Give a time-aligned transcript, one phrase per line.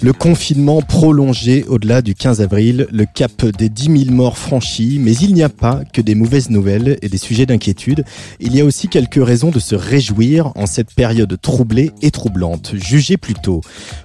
[0.00, 5.12] Le confinement prolongé au-delà du 15 avril, le cap des 10 000 morts franchis, mais
[5.14, 8.04] il n'y a pas que des mauvaises nouvelles et des sujets d'inquiétude.
[8.38, 12.74] Il y a aussi quelques raisons de se réjouir en cette période troublée et troublante.
[12.74, 13.60] Jugez plutôt.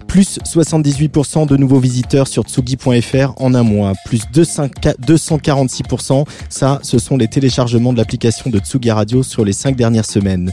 [0.08, 6.26] Plus 78% de nouveaux visiteurs sur tsugi.fr en un mois, plus 246%.
[6.50, 10.52] Ça, ce sont les téléchargements de l'application de Tsugi Radio sur les 5 dernières semaines.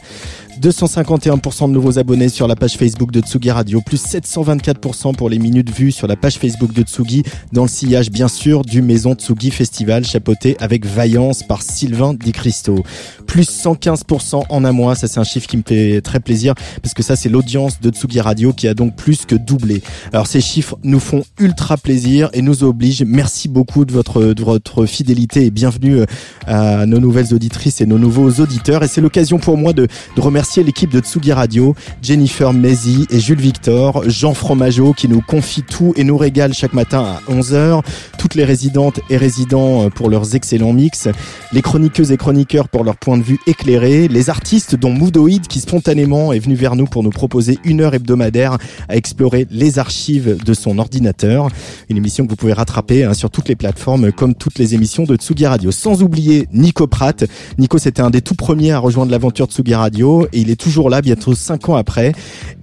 [0.60, 5.38] 251% de nouveaux abonnés sur la page Facebook de Tsugi Radio, plus 724% pour les
[5.38, 7.22] minutes vues sur la page Facebook de Tsugi,
[7.52, 12.32] dans le sillage bien sûr du Maison Tsugi Festival, chapeauté avec vaillance par Sylvain Di
[12.32, 12.84] Cristo.
[13.26, 16.92] Plus 115% en un mois, ça c'est un chiffre qui me fait très plaisir, parce
[16.92, 19.80] que ça c'est l'audience de Tsugi Radio qui a donc plus que doublé.
[20.12, 23.04] Alors ces chiffres nous font ultra plaisir et nous obligent.
[23.06, 26.06] Merci beaucoup de votre, de votre fidélité et bienvenue euh,
[26.46, 28.82] à nos nouvelles auditrices et nos nouveaux auditeurs.
[28.82, 33.20] Et c'est l'occasion pour moi de, de remercier l'équipe de Tsugi Radio, Jennifer Mezi et
[33.20, 37.82] Jules Victor, Jean Fromageau qui nous confie tout et nous régale chaque matin à 11h,
[38.18, 41.08] toutes les résidentes et résidents euh, pour leurs excellents mix,
[41.52, 45.60] les chroniqueuses et chroniqueurs pour leur point de vue éclairé, les artistes dont Moodoid qui
[45.60, 50.36] spontanément est venu vers nous pour nous proposer une heure hebdomadaire à explorer les archives
[50.44, 51.48] de son ordinateur.
[51.88, 55.04] Une émission que vous pouvez rattraper hein, sur toutes les plateformes comme toutes les émissions
[55.04, 55.70] de Tsugi Radio.
[55.70, 57.24] Sans oublier Nico Pratt.
[57.58, 61.00] Nico c'était un des tout premiers à rejoindre l'aventure Tsugi Radio il est toujours là
[61.02, 62.12] bientôt 5 ans après.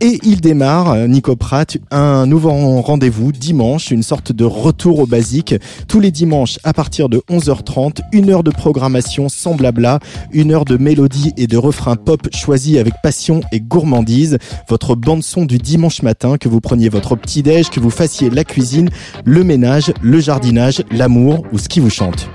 [0.02, 2.52] Et il démarre, euh, Nico Pratt, un nouveau
[2.82, 5.56] rendez-vous dimanche, une sorte de retour au basique.
[5.88, 10.00] Tous les dimanches à partir de 11h30, une heure de programmation sans blabla,
[10.32, 14.38] une heure de mélodie et de refrain pop choisi avec passion et gourmandise.
[14.70, 18.30] Votre bande son du dimanche matin, que vous preniez votre petit déj, que vous fassiez
[18.30, 18.90] la cuisine,
[19.26, 22.30] le ménage, le jardinage, l'amour ou ce qui vous chante.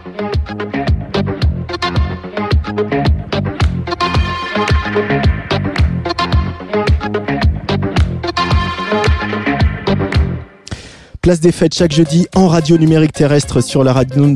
[11.23, 14.35] Place des fêtes chaque jeudi en radio numérique terrestre sur la radio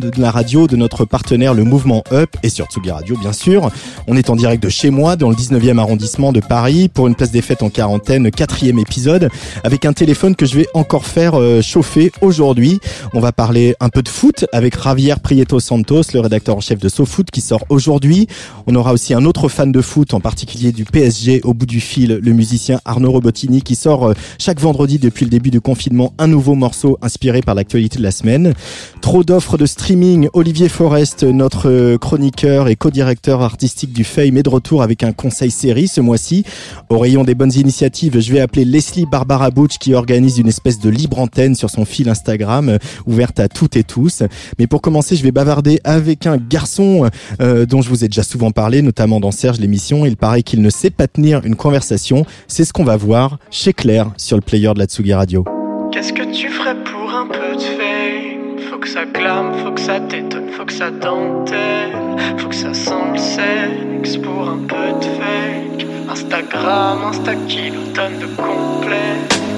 [0.68, 3.72] de, notre partenaire le Mouvement Up et sur Tsugi Radio bien sûr.
[4.06, 7.16] On est en direct de chez moi dans le 19e arrondissement de Paris pour une
[7.16, 9.30] place des fêtes en quarantaine, quatrième épisode
[9.64, 12.78] avec un téléphone que je vais encore faire euh, chauffer aujourd'hui.
[13.14, 16.78] On va parler un peu de foot avec Javier Prieto Santos, le rédacteur en chef
[16.78, 18.28] de SoFoot qui sort aujourd'hui.
[18.68, 21.80] On aura aussi un autre fan de foot, en particulier du PSG au bout du
[21.80, 26.14] fil, le musicien Arnaud Robotini qui sort euh, chaque vendredi depuis le début du confinement
[26.18, 28.54] un nouveau morceau inspiré par l'actualité de la semaine.
[29.00, 30.28] Trop d'offres de streaming.
[30.32, 35.50] Olivier Forest, notre chroniqueur et co-directeur artistique du Fame, est de retour avec un conseil
[35.50, 36.44] série ce mois-ci.
[36.90, 40.78] Au rayon des bonnes initiatives, je vais appeler Leslie Barbara Butch qui organise une espèce
[40.78, 44.22] de libre antenne sur son fil Instagram, euh, ouverte à toutes et tous.
[44.58, 47.08] Mais pour commencer, je vais bavarder avec un garçon
[47.40, 50.04] euh, dont je vous ai déjà souvent parlé, notamment dans Serge l'émission.
[50.04, 52.26] Il paraît qu'il ne sait pas tenir une conversation.
[52.48, 55.44] C'est ce qu'on va voir chez Claire sur le player de la Tsugi Radio.
[55.92, 58.58] Qu'est-ce que tu ferais pour un peu de fame?
[58.70, 61.92] Faut que ça clame, faut que ça t'étonne, faut que ça dentelle
[62.38, 65.86] Faut que ça sent le sexe pour un peu de fake.
[66.08, 69.55] Instagram, Insta kilotonne de complexe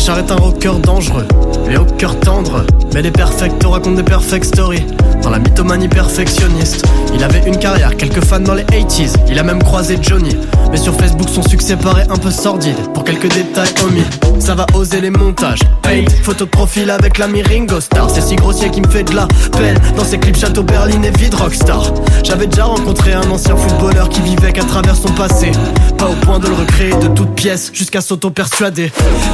[0.00, 1.28] Richard est un rocker dangereux,
[1.68, 2.64] mais au cœur tendre.
[2.94, 4.86] Mais les perfects te racontent des perfect stories.
[5.22, 9.12] Dans la mythomanie perfectionniste, il avait une carrière, quelques fans dans les 80s.
[9.28, 10.34] Il a même croisé Johnny.
[10.70, 12.76] Mais sur Facebook, son succès paraît un peu sordide.
[12.94, 14.04] Pour quelques détails omis,
[14.38, 15.60] ça va oser les montages.
[15.82, 18.08] Paint, photo de profil avec l'ami Ringo Starr.
[18.08, 19.28] C'est si grossier qui me fait de la
[19.58, 19.78] peine.
[19.96, 21.92] Dans ses clips Château Berlin et vide Rockstar.
[22.24, 25.52] J'avais déjà rencontré un ancien footballeur qui vivait qu'à travers son passé.
[25.98, 28.90] Pas au point de le recréer de toutes pièces, jusqu'à s'auto-persuader.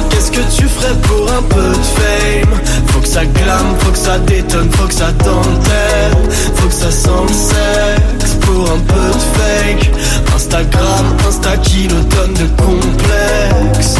[0.09, 2.55] Qu'est-ce que tu ferais pour un peu de fame.
[2.87, 6.17] Faut que ça glame, faut que ça détonne, faut que ça dentelle.
[6.55, 9.91] Faut que ça sent le sexe pour un peu de fake.
[10.35, 13.95] Instagram, Insta kilotonne de complexe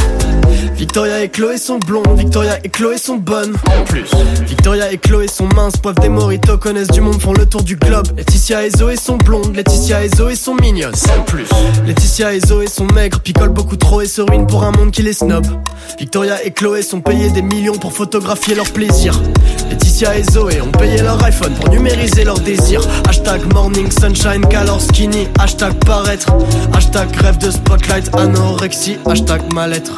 [0.76, 3.56] Victoria et Chloé sont blondes, Victoria et Chloé sont bonnes.
[3.66, 4.10] En plus,
[4.46, 7.76] Victoria et Chloé sont minces, poivent des moritos, connaissent du monde, font le tour du
[7.76, 8.08] globe.
[8.16, 10.94] Laetitia et Zoé sont blondes, Laetitia et Zoé sont mignonnes.
[11.18, 11.48] En plus,
[11.86, 15.02] Laetitia et Zoé sont maigres, picolent beaucoup trop et se ruinent pour un monde qui
[15.02, 15.46] les snob.
[16.00, 19.20] Victoria et Chloé sont payés des millions pour photographier leur plaisir.
[19.70, 22.82] Laetitia et Zoé ont payé leur iPhone pour numériser leurs désirs.
[23.08, 25.28] Hashtag morning sunshine, calor skinny.
[25.40, 26.28] Hashtag paraître.
[26.74, 28.98] Hashtag rêve de spotlight, anorexie.
[29.06, 29.96] Hashtag mal-être.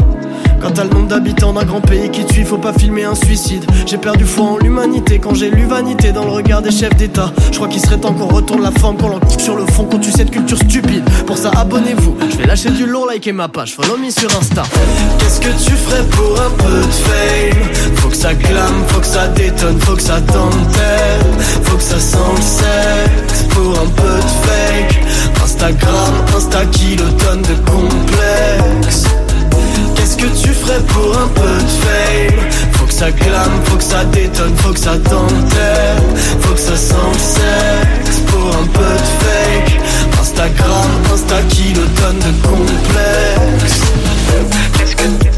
[0.61, 3.65] Quant à le nombre d'habitants d'un grand pays qui tue, faut pas filmer un suicide.
[3.85, 7.31] J'ai perdu foi en l'humanité quand j'ai lu vanité dans le regard des chefs d'État.
[7.51, 9.99] Je crois qu'il serait temps qu'on retourne la forme, qu'on l'en sur le fond, qu'on
[9.99, 11.03] tue cette culture stupide.
[11.25, 12.15] Pour ça, abonnez-vous.
[12.29, 14.63] Je vais lâcher du lourd, liker ma page, follow me sur Insta.
[15.19, 17.95] Qu'est-ce que tu ferais pour un peu de fame?
[17.95, 21.43] Faut que ça clame, faut que ça détonne, faut que ça dentelle.
[21.63, 24.99] Faut que ça sent le sexe pour un peu de fake.
[25.43, 29.03] Instagram, Insta kilotonne de complexe.
[29.95, 32.39] Qu'est-ce que tu ferais pour un peu de fame?
[32.73, 36.03] Faut que ça clame, faut que ça détonne, faut que ça dentelle
[36.41, 39.79] Faut que ça sent le sexe pour un peu de fake.
[40.19, 43.81] Instagram, Insta kilotonne de complexe
[44.77, 45.28] Qu'est-ce que...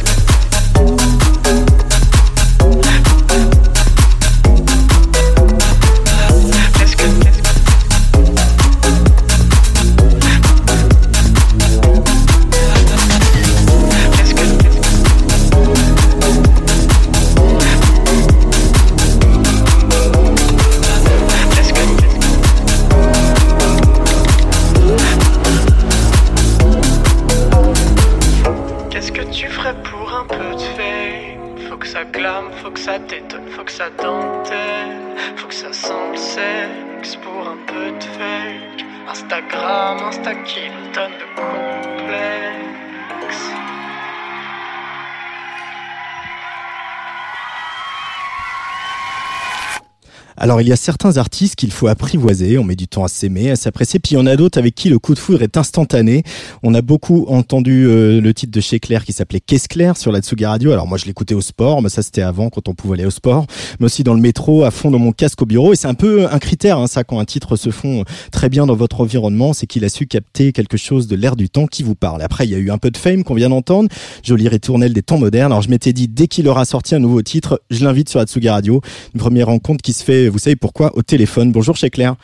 [50.44, 53.52] Alors il y a certains artistes qu'il faut apprivoiser, on met du temps à s'aimer,
[53.52, 55.56] à s'apprécier, puis il y en a d'autres avec qui le coup de foudre est
[55.56, 56.24] instantané.
[56.64, 60.12] On a beaucoup entendu euh, le titre de chez Claire qui s'appelait Qu'est-ce Claire sur
[60.12, 60.72] la Tsugi Radio.
[60.72, 63.12] Alors moi je l'écoutais au sport, mais ça c'était avant quand on pouvait aller au
[63.12, 63.46] sport,
[63.80, 65.74] mais aussi dans le métro, à fond dans mon casque au bureau.
[65.74, 68.66] Et c'est un peu un critère, hein, ça, quand un titre se fond très bien
[68.66, 71.84] dans votre environnement, c'est qu'il a su capter quelque chose de l'air du temps qui
[71.84, 72.24] vous parle.
[72.24, 73.90] Après il y a eu un peu de fame qu'on vient d'entendre,
[74.24, 75.52] jolie ritournelle des temps modernes.
[75.52, 78.26] Alors je m'étais dit dès qu'il aura sorti un nouveau titre, je l'invite sur la
[78.26, 78.82] Tsugi Radio.
[79.14, 81.52] Une première rencontre qui se fait, vous savez pourquoi, au téléphone.
[81.52, 82.16] Bonjour chez Claire.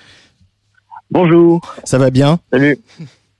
[1.12, 2.40] Bonjour, Ça va bien?
[2.52, 2.78] Salut.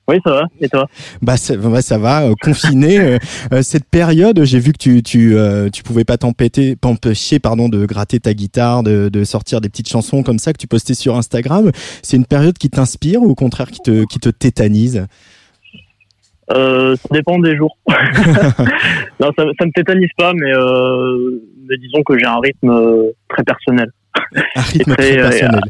[0.10, 0.88] Oui, ça va, et toi?
[1.22, 2.98] Bah ça, bah, ça va, euh, confiné.
[2.98, 3.18] euh,
[3.52, 7.86] euh, cette période, j'ai vu que tu tu euh, tu pouvais pas t'empêcher pardon de
[7.86, 11.18] gratter ta guitare, de, de sortir des petites chansons comme ça que tu postais sur
[11.18, 11.72] Instagram.
[12.04, 15.06] C'est une période qui t'inspire ou au contraire qui te qui te tétanise?
[16.50, 17.78] Ça dépend des jours.
[19.20, 20.54] non, ça, ça me tétanise pas, mais,
[21.68, 23.92] mais disons que j'ai un rythme très personnel.
[24.56, 25.62] Un rythme très, très euh, personnel.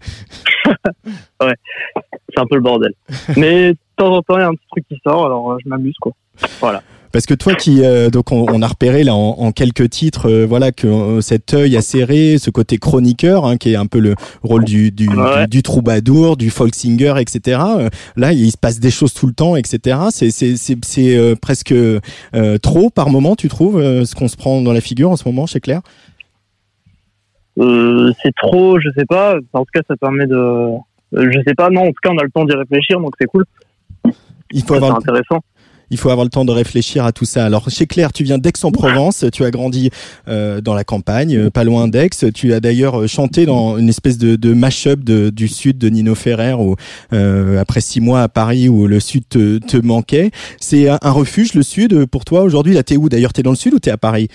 [2.29, 2.93] C'est un peu le bordel.
[3.35, 5.57] mais de temps en temps, il y a un petit truc qui sort, alors euh,
[5.63, 6.11] je m'amuse, quoi.
[6.59, 6.83] Voilà.
[7.13, 10.29] Parce que toi qui euh, donc on, on a repéré là en, en quelques titres
[10.29, 13.99] euh, voilà que euh, cet œil acéré, ce côté chroniqueur hein, qui est un peu
[13.99, 14.13] le
[14.43, 15.43] rôle du du, Ouais.
[15.47, 17.59] du, du troubadour, du folk singer, etc.
[18.17, 19.97] Là il se passe des choses tout le temps, etc.
[20.11, 21.73] C'est c'est c'est c'est presque
[22.61, 25.45] trop par moment tu trouves ce qu'on se prend dans la figure en ce moment
[25.47, 25.81] chez Claire?
[27.57, 29.35] Euh, c'est trop, je sais pas.
[29.53, 30.69] En tout cas, ça permet de...
[31.13, 33.27] Je sais pas, non, en tout cas, on a le temps d'y réfléchir, donc c'est
[33.27, 33.45] cool.
[34.51, 35.39] Il faut C'est avoir intéressant.
[35.89, 37.45] Il faut avoir le temps de réfléchir à tout ça.
[37.45, 39.89] Alors, chez Claire, tu viens d'Aix-en-Provence, tu as grandi
[40.27, 42.09] euh, dans la campagne, euh, pas loin d'Aix.
[42.33, 45.87] Tu as d'ailleurs euh, chanté dans une espèce de, de mash-up de- du sud de
[45.87, 46.75] Nino Ferrer, où,
[47.13, 50.31] euh, après six mois à Paris où le sud te, te manquait.
[50.59, 52.73] C'est un, refuge, le sud, pour toi aujourd'hui?
[52.73, 54.27] Là, t'es où D'ailleurs, t'es dans le sud ou t'es à Paris?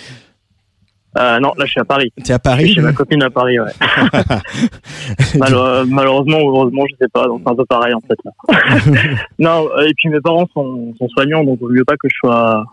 [1.19, 2.11] Euh, non, là, je suis à Paris.
[2.17, 3.71] T'es à Je suis Paris chez ma copine à Paris, ouais.
[5.39, 7.27] Malheure- malheureusement ou heureusement, je sais pas.
[7.27, 8.17] Donc c'est un peu pareil en fait.
[8.25, 9.13] Là.
[9.39, 12.09] non, euh, et puis mes parents sont, sont soignants, donc il vaut mieux pas que
[12.09, 12.65] je sois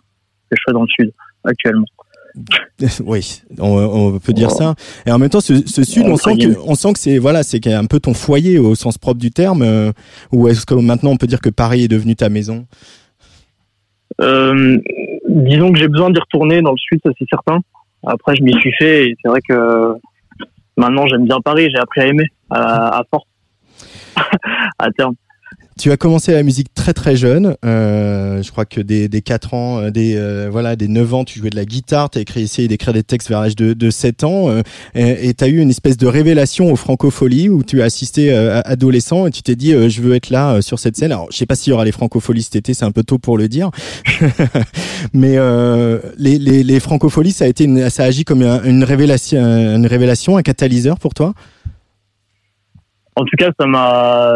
[0.49, 1.11] que je sois dans le sud
[1.43, 1.85] actuellement.
[3.05, 3.67] oui, on,
[4.13, 4.75] on peut dire ça.
[5.05, 7.43] Et en même temps, ce, ce sud, on sent que, on sent que c'est voilà,
[7.43, 9.63] c'est un peu ton foyer au sens propre du terme.
[9.63, 9.91] euh,
[10.31, 12.65] ou est-ce que maintenant on peut dire que Paris est devenu ta maison?
[14.21, 14.77] Euh,
[15.27, 17.59] disons que j'ai besoin d'y retourner dans le sud, ça c'est certain.
[18.05, 19.93] Après, je m'y suis fait et c'est vrai que
[20.77, 21.69] maintenant j'aime bien Paris.
[21.73, 23.27] J'ai appris à aimer à, à force,
[24.79, 25.15] à terme.
[25.79, 27.55] Tu as commencé la musique très très jeune.
[27.63, 31.23] Euh, je crois que des, des 4 ans, euh, des euh, voilà, des 9 ans,
[31.23, 33.71] tu jouais de la guitare, tu as écrit, essayé d'écrire des textes vers l'âge de,
[33.71, 34.61] de 7 ans euh,
[34.93, 38.61] et tu as eu une espèce de révélation au Francofolie où tu as assisté euh,
[38.65, 41.13] adolescent et tu t'es dit je veux être là sur cette scène.
[41.13, 43.17] Alors, je sais pas s'il y aura les Francopholies cet été, c'est un peu tôt
[43.17, 43.71] pour le dire.
[45.13, 45.37] Mais
[46.17, 49.87] les, les, les Francopholies, ça a été une, ça a agi comme une révélation, une
[49.87, 51.33] révélation, un catalyseur pour toi?
[53.15, 54.33] En tout cas, ça m'a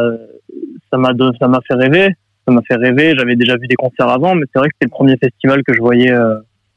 [0.93, 2.09] ça m'a ça m'a fait rêver.
[2.47, 3.15] Ça m'a fait rêver.
[3.17, 5.73] J'avais déjà vu des concerts avant, mais c'est vrai que c'était le premier festival que
[5.73, 6.35] je voyais euh,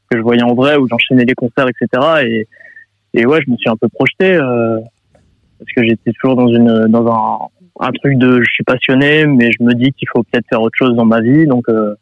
[0.09, 2.25] que je voyais en vrai où j'enchaînais les concerts, etc.
[2.25, 2.47] Et
[3.13, 4.79] et ouais, je me suis un peu projeté euh,
[5.59, 7.47] parce que j'étais toujours dans une dans un
[7.79, 10.75] un truc de je suis passionné, mais je me dis qu'il faut peut-être faire autre
[10.77, 11.45] chose dans ma vie.
[11.45, 11.95] Donc euh,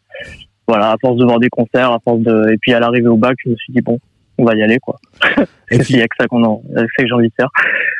[0.67, 3.17] voilà, à force de voir des concerts, à force de et puis à l'arrivée au
[3.17, 3.99] bac, je me suis dit bon,
[4.37, 4.99] on va y aller quoi.
[5.71, 7.49] Et puis il y a que ça qu'on a, que j'ai envie de faire.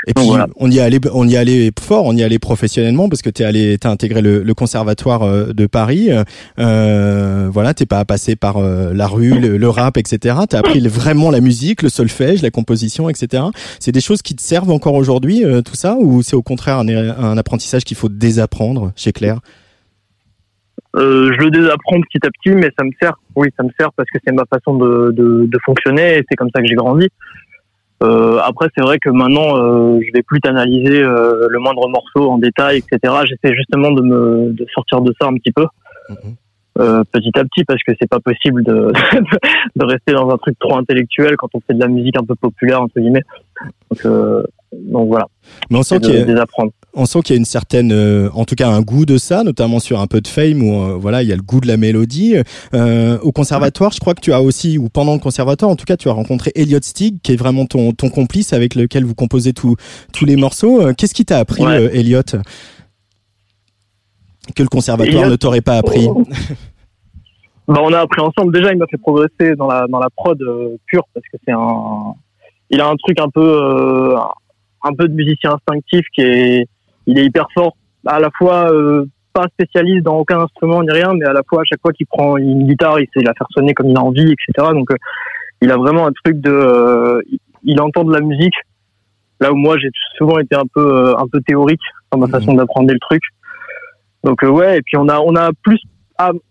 [0.06, 0.24] Et puis
[0.58, 3.77] on y allait, on y allait fort, on y allait professionnellement parce que t'es allé,
[3.80, 6.12] t'as intégré le, le, conservatoire euh, de Paris.
[6.60, 10.36] Euh, voilà, t'es pas passé par euh, la rue, le, rap, etc.
[10.48, 13.44] T'as appris vraiment la musique, le solfège, la composition, etc.
[13.80, 16.80] C'est des choses qui te servent encore aujourd'hui, euh, tout ça, ou c'est au contraire
[16.80, 19.39] un, un apprentissage qu'il faut désapprendre chez Claire?
[20.96, 23.14] Euh, je le désapprends petit à petit, mais ça me sert.
[23.36, 26.36] Oui, ça me sert parce que c'est ma façon de, de, de fonctionner et c'est
[26.36, 27.10] comme ça que j'ai grandi.
[28.04, 32.30] Euh, après, c'est vrai que maintenant, euh, je vais plus t'analyser euh, le moindre morceau
[32.30, 33.14] en détail, etc.
[33.25, 35.66] J'essaie justement de me de sortir de ça un petit peu,
[36.10, 37.04] mhm.
[37.12, 38.92] petit à petit, parce que c'est pas possible de
[39.75, 42.36] de rester dans un truc trop intellectuel quand on fait de la musique un peu
[42.36, 43.24] populaire entre guillemets.
[43.90, 44.06] Donc,
[44.74, 45.28] donc voilà.
[45.70, 46.46] Mais on sent qu'il y a,
[46.96, 49.44] on sent qu'il y a une certaine, euh, en tout cas un goût de ça,
[49.44, 51.68] notamment sur un peu de fame où euh, voilà il y a le goût de
[51.68, 52.36] la mélodie.
[52.74, 55.86] Euh, au conservatoire, je crois que tu as aussi, ou pendant le conservatoire, en tout
[55.86, 59.16] cas, tu as rencontré Elliot Stig, qui est vraiment ton, ton complice avec lequel vous
[59.16, 59.75] composez tous
[60.14, 60.94] tous les morceaux.
[60.94, 62.24] Qu'est-ce qui t'a appris, Elliot,
[64.56, 66.24] que le conservatoire ne t'aurait pas appris oh.
[67.68, 68.54] bah, on a appris ensemble.
[68.54, 70.38] Déjà, il m'a fait progresser dans la dans la prod
[70.86, 72.14] pure parce que c'est un,
[72.70, 74.16] il a un truc un peu
[74.84, 76.68] un peu de musicien instinctif qui est
[77.08, 81.14] il est hyper fort, à la fois euh, pas spécialiste dans aucun instrument ni rien,
[81.14, 83.48] mais à la fois à chaque fois qu'il prend une guitare, il sait la faire
[83.52, 84.70] sonner comme il a envie, etc.
[84.74, 84.98] Donc euh,
[85.62, 87.22] il a vraiment un truc de, euh,
[87.64, 88.56] il entend de la musique.
[89.42, 91.82] Là où moi j'ai souvent été un peu un peu théorique
[92.12, 92.32] dans ma mhm.
[92.32, 93.22] façon d'apprendre le truc.
[94.24, 95.80] Donc ouais, et puis on a on a plus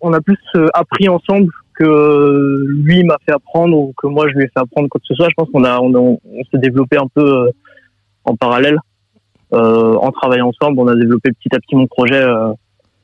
[0.00, 0.38] on a plus
[0.74, 4.88] appris ensemble que lui m'a fait apprendre ou que moi je lui ai fait apprendre
[4.88, 5.28] quoi que ce soit.
[5.30, 7.50] Je pense qu'on a on, on s'est développé un peu
[8.24, 8.78] en parallèle.
[9.52, 12.52] Euh, en travaillant ensemble, on a développé petit à petit mon projet euh,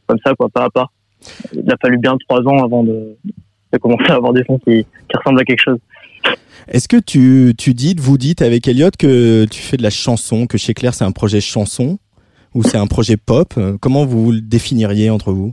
[0.06, 0.86] comme ça, quoi, pas à pas.
[1.52, 3.16] Il a fallu bien trois ans avant de,
[3.80, 5.78] commencer à avoir des sons qui, ressemblent à quelque chose.
[6.68, 10.46] Est-ce que tu, tu dites, vous dites avec Elliot que tu fais de la chanson,
[10.46, 11.98] que chez Claire c'est un projet chanson
[12.54, 13.54] ou c'est un projet pop?
[13.80, 15.52] Comment vous le définiriez entre vous?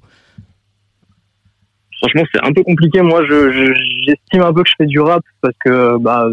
[1.99, 3.01] Franchement, c'est un peu compliqué.
[3.01, 6.27] Moi, j'estime un peu que je fais du rap parce que bah,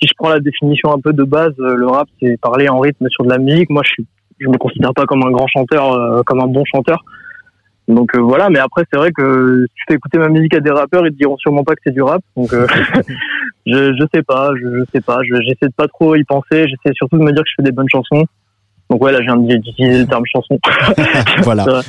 [0.00, 2.80] si je prends la définition un peu de base, euh, le rap c'est parler en
[2.80, 3.70] rythme sur de la musique.
[3.70, 4.06] Moi, je suis,
[4.38, 7.04] je me considère pas comme un grand chanteur, euh, comme un bon chanteur.
[7.88, 10.60] Donc euh, voilà, mais après c'est vrai que si tu fais écouter ma musique à
[10.60, 12.22] des rappeurs, ils te diront sûrement pas que c'est du rap.
[12.36, 12.50] Donc
[13.66, 16.68] je je sais pas, je, je sais pas, j'essaie de pas trop y penser.
[16.68, 18.24] J'essaie surtout de me dire que je fais des bonnes chansons.
[18.90, 20.58] Donc ouais, là, je viens d'utiliser le terme chanson.
[21.42, 21.64] voilà.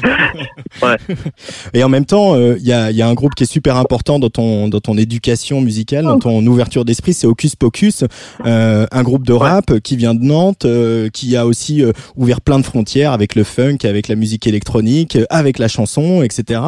[0.82, 0.98] ouais.
[1.74, 3.78] Et en même temps, il euh, y, a, y, a, un groupe qui est super
[3.78, 8.04] important dans ton dans ton éducation musicale, dans ton ouverture d'esprit, c'est Hocus Pocus,
[8.46, 11.84] euh, un groupe de rap qui vient de Nantes, euh, qui a aussi
[12.16, 16.62] ouvert plein de frontières avec le funk, avec la musique électronique, avec la chanson, etc.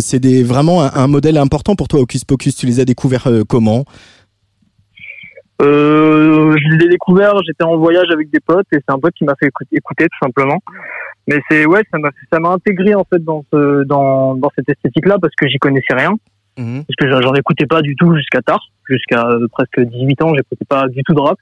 [0.00, 2.54] c'est des vraiment un, un, modèle important pour toi, Hocus Pocus.
[2.56, 3.84] Tu les as découverts comment?
[5.60, 9.24] Euh, je l'ai découvert, j'étais en voyage avec des potes et c'est un pote qui
[9.24, 10.58] m'a fait écouter, tout simplement.
[11.26, 14.68] Mais c'est ouais, ça m'a ça m'a intégré en fait dans ce dans dans cette
[14.68, 16.14] esthétique là parce que j'y connaissais rien.
[16.58, 16.84] Mhm.
[16.84, 20.64] Parce que j'en écoutais pas du tout jusqu'à tard, jusqu'à euh, presque 18 ans, j'écoutais
[20.64, 21.38] pas du tout de rap.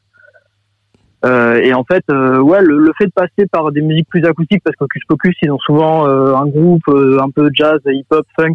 [1.24, 4.24] Euh, et en fait, euh, ouais, le, le, fait de passer par des musiques plus
[4.24, 8.52] acoustiques, parce qu'Ocus Pocus, ils ont souvent euh, un groupe un peu jazz, hip-hop, funk,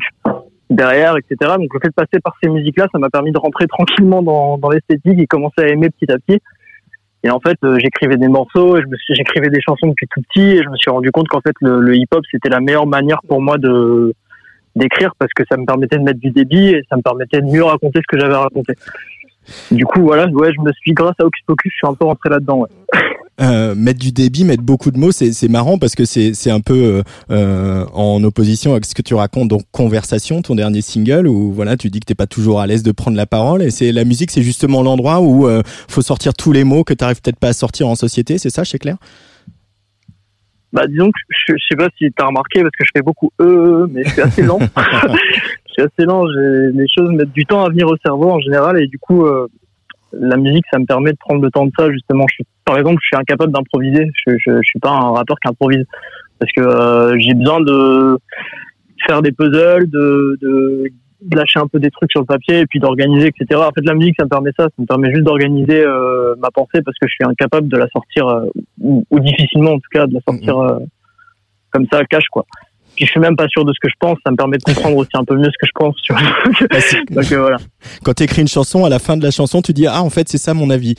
[0.72, 1.54] derrière, etc.
[1.58, 4.58] Donc le fait de passer par ces musiques-là, ça m'a permis de rentrer tranquillement dans,
[4.58, 6.42] dans l'esthétique et commencer à aimer petit à petit.
[7.24, 10.64] Et en fait, euh, j'écrivais des morceaux, et j'écrivais des chansons depuis tout petit, et
[10.64, 13.42] je me suis rendu compte qu'en fait, le, le hip-hop, c'était la meilleure manière pour
[13.42, 14.16] moi de
[14.76, 17.46] d'écrire parce que ça me permettait de mettre du débit et ça me permettait de
[17.46, 18.74] mieux raconter ce que j'avais à raconter.
[19.70, 22.06] Du coup, voilà, ouais, je me suis, grâce à Ocus Pocus, je suis un peu
[22.06, 22.70] rentré là-dedans, ouais.
[23.42, 26.74] Euh, mettre du débit, mettre beaucoup de mots, c'est marrant parce que c'est un peu
[26.74, 31.52] euh, euh, en opposition avec ce que tu racontes dans Conversation, ton dernier single, où
[31.52, 33.62] voilà, tu dis que t'es pas toujours à l'aise de prendre la parole.
[33.64, 35.48] Et c'est la musique, c'est justement l'endroit où
[35.88, 38.38] faut sortir tous les mots que tu t'arrives peut-être pas à sortir en société.
[38.38, 38.98] C'est ça, chez Claire?
[40.74, 43.32] Bah disons que je, je sais pas si t'as remarqué parce que je fais beaucoup
[43.42, 44.60] e, mais je suis assez lent.
[44.78, 46.24] je suis assez lent.
[46.26, 49.48] Les choses mettent du temps à venir au cerveau en général et du coup euh,
[50.14, 52.26] la musique ça me permet de prendre le temps de ça justement.
[52.30, 54.10] Je suis, par exemple, je suis incapable d'improviser.
[54.26, 55.86] Je, je, je suis pas un rappeur qui improvise
[56.40, 58.18] parce que euh, j'ai besoin de
[59.06, 60.92] faire des puzzles, de, de
[61.22, 63.62] de lâcher un peu des trucs sur le papier et puis d'organiser, etc.
[63.62, 64.66] En fait, la musique, ça me permet ça.
[64.66, 67.88] Ça me permet juste d'organiser euh, ma pensée parce que je suis incapable de la
[67.90, 68.50] sortir, euh,
[68.80, 70.80] ou, ou, difficilement en tout cas, de la sortir euh,
[71.70, 72.46] comme ça cash, quoi.
[72.96, 74.18] Puis je suis même pas sûr de ce que je pense.
[74.26, 75.96] Ça me permet de comprendre aussi un peu mieux ce que je pense.
[77.12, 77.58] Donc voilà.
[78.04, 80.10] Quand tu écris une chanson, à la fin de la chanson, tu dis ah en
[80.10, 80.96] fait c'est ça mon avis.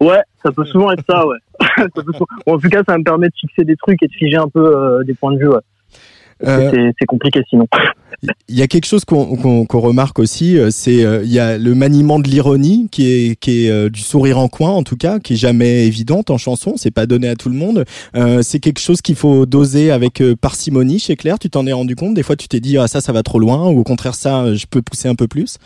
[0.00, 1.38] Ouais, ça peut souvent être ça, ouais.
[1.76, 2.26] ça peut souvent...
[2.46, 4.48] bon, en tout cas, ça me permet de fixer des trucs et de figer un
[4.48, 5.60] peu euh, des points de vue, ouais.
[6.46, 7.66] Euh, c'est compliqué sinon.
[8.48, 11.38] Il y a quelque chose qu'on qu qu remarque aussi, euh, c'est euh, il y
[11.38, 14.82] a le maniement de l'ironie qui est qui est euh, du sourire en coin en
[14.82, 17.84] tout cas, qui est jamais évidente en chanson, c'est pas donné à tout le monde.
[18.42, 21.38] C'est quelque chose qu'il faut doser avec parcimonie chez Claire.
[21.38, 22.14] Tu t'en es rendu compte?
[22.14, 24.54] Des fois, tu t'es dit ah ça ça va trop loin ou au contraire ça
[24.54, 25.58] je peux pousser un peu plus?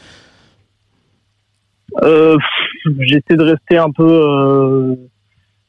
[3.00, 4.96] J'essaie de rester un peu,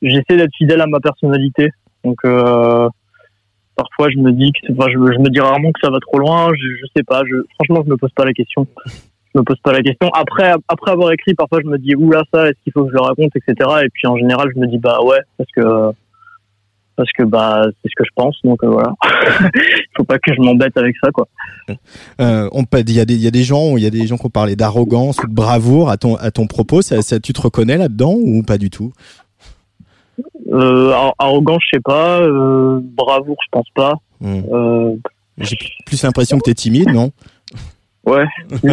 [0.02, 1.70] j'essaie d'être fidèle à ma personnalité.
[2.04, 2.18] Donc
[3.76, 6.20] parfois je me dis que enfin, je, je, me dis rarement que ça va trop
[6.20, 6.52] loin.
[6.54, 7.22] Je, je sais pas.
[7.30, 8.68] Je, franchement je me pose pas la question.
[8.86, 10.10] Je me pose pas la question.
[10.10, 12.96] Après après avoir écrit parfois je me dis oula ça est-ce qu'il faut que je
[12.96, 15.94] le raconte etc et puis en général je me dis bah ouais parce que
[17.00, 18.94] parce que bah c'est ce que je pense donc euh, voilà
[19.56, 21.30] il faut pas que je m'embête avec ça quoi
[22.20, 24.06] euh, on il y a des il y a des gens il y a des
[24.06, 27.22] gens qui ont parlé d'arrogance ou de bravoure à ton à ton propos ça, ça
[27.22, 28.92] tu te reconnais là dedans ou pas du tout?
[30.52, 32.22] Euh, arrogant, je sais pas.
[32.22, 33.94] Euh, bravoure, je pense pas.
[34.20, 34.42] Mmh.
[34.52, 34.96] Euh...
[35.38, 37.12] J'ai plus l'impression que tu es timide, non?
[38.06, 38.26] Ouais,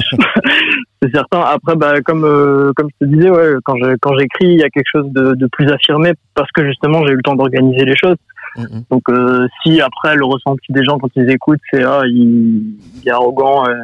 [1.03, 1.41] c'est certain.
[1.41, 4.63] Après, bah, comme euh, comme je te disais, ouais, quand je, quand j'écris, il y
[4.63, 7.85] a quelque chose de, de plus affirmé parce que justement j'ai eu le temps d'organiser
[7.85, 8.17] les choses.
[8.57, 8.81] Mmh.
[8.91, 13.09] Donc euh, si après le ressenti des gens quand ils écoutent, c'est ah il, il
[13.09, 13.75] est arrogant, euh,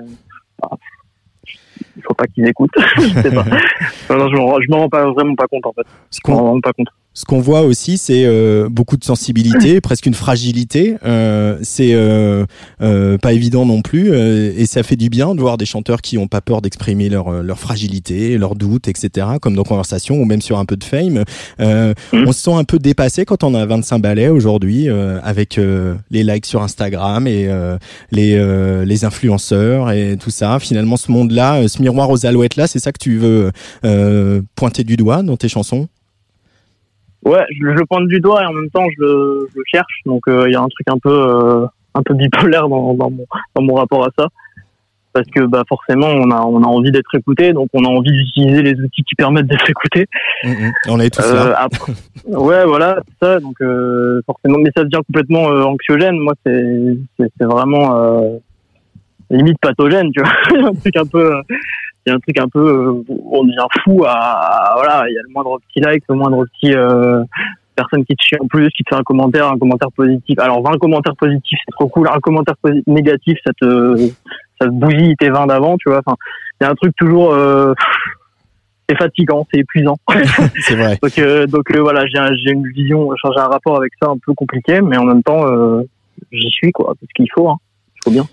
[0.61, 0.71] bah,
[1.97, 2.71] il faut pas qu'ils écoutent.
[2.97, 3.45] je sais pas.
[4.11, 5.87] non, non, je m'en je rends pas vraiment pas compte en fait.
[6.11, 6.88] Ce qu'on rend pas compte.
[7.14, 10.97] Ce qu'on voit aussi, c'est euh, beaucoup de sensibilité, presque une fragilité.
[11.04, 12.47] Euh, c'est euh,
[12.81, 16.00] euh, pas évident non plus, euh, et ça fait du bien de voir des chanteurs
[16.00, 19.26] qui ont pas peur d'exprimer leur leur fragilité, leurs doutes, etc.
[19.40, 21.25] Comme dans Conversation ou même sur un peu de fame.
[21.61, 22.25] Euh, Mm.
[22.26, 25.59] On se sent un peu dépassé quand on a 25 balais aujourd'hui, avec
[26.11, 27.49] les likes sur Instagram et
[28.11, 30.59] les les influenceurs et tout ça.
[30.59, 33.50] Finalement, ce monde-là, ce miroir aux alouettes là, c'est ça que tu veux
[34.54, 35.88] pointer du doigt dans tes chansons?
[37.25, 40.00] Ouais, je, je, pointe du doigt et en même temps je le, je le cherche.
[40.07, 43.11] Donc il euh, y a un truc un peu euh, un peu bipolaire dans, dans,
[43.11, 44.27] mon, dans mon rapport à ça.
[45.12, 48.12] Parce que bah forcément on a on a envie d'être écouté, donc on a envie
[48.12, 50.07] d'utiliser les outils qui permettent d'être écouté.
[50.42, 51.46] Mmh, on est tous là.
[51.49, 51.92] Euh, après,
[52.27, 53.38] ouais, voilà, ça.
[53.38, 53.59] Donc
[54.27, 56.16] forcément, mais ça devient complètement anxiogène.
[56.16, 58.40] Moi, c'est c'est vraiment
[59.31, 60.68] limite pathogène, tu vois.
[60.70, 61.35] un truc un peu
[62.05, 65.15] il y a un truc un peu euh, on devient fou à, à, voilà il
[65.15, 67.23] y a le moindre petit like le moindre petit euh,
[67.75, 70.38] personne qui te chie en plus qui te fait un commentaire un commentaire positif.
[70.38, 72.09] Alors 20 commentaires positifs c'est trop cool.
[72.09, 72.55] Un commentaire
[72.87, 73.97] négatif ça te
[74.61, 76.01] ça te bousille tes 20 d'avant tu vois.
[76.05, 76.17] Enfin
[76.61, 77.75] il y a un truc toujours euh,
[78.88, 79.97] c'est fatigant c'est épuisant.
[80.61, 80.99] C'est vrai.
[81.03, 84.19] Donc euh, donc euh, voilà j'ai j'ai une vision j'ai un rapport avec ça un
[84.25, 85.83] peu compliqué mais en même temps euh,
[86.31, 86.95] j'y suis quoi.
[87.01, 87.57] Parce qu'il faut hein.
[87.97, 88.27] il faut bien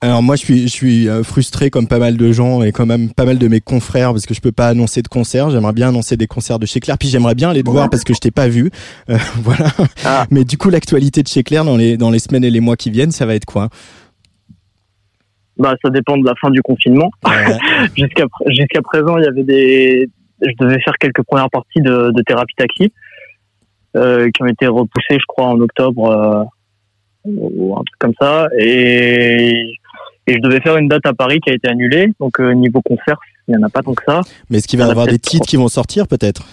[0.00, 3.12] alors moi je suis je suis frustré comme pas mal de gens et quand même
[3.12, 5.50] pas mal de mes confrères parce que je peux pas annoncer de concert.
[5.50, 8.04] J'aimerais bien annoncer des concerts de chez Claire puis j'aimerais bien aller te voir parce
[8.04, 8.70] que je t'ai pas vu.
[9.10, 9.66] Euh, voilà.
[10.04, 10.26] Ah.
[10.30, 12.76] Mais du coup l'actualité de chez Claire dans les dans les semaines et les mois
[12.76, 13.68] qui viennent, ça va être quoi?
[15.56, 17.10] Bah ça dépend de la fin du confinement.
[17.24, 17.56] Ouais.
[17.96, 20.08] jusqu'à jusqu'à présent, il y avait des
[20.42, 22.92] je devais faire quelques premières parties de, de thérapie
[23.96, 26.44] euh, qui ont été repoussées je crois en octobre euh,
[27.24, 28.48] ou un truc comme ça.
[28.58, 29.78] Et,
[30.26, 32.08] et je devais faire une date à Paris qui a été annulée.
[32.20, 34.20] Donc euh, niveau concert, il n'y en a pas tant que ça.
[34.50, 36.46] Mais est-ce qu'il va y avoir des titres qui vont sortir peut-être?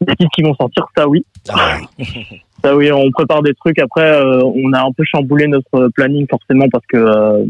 [0.00, 1.24] Des titres qui vont sortir, ça oui.
[1.48, 1.78] Ah.
[2.64, 3.78] ça oui, on prépare des trucs.
[3.78, 7.44] Après, euh, on a un peu chamboulé notre planning forcément parce que euh,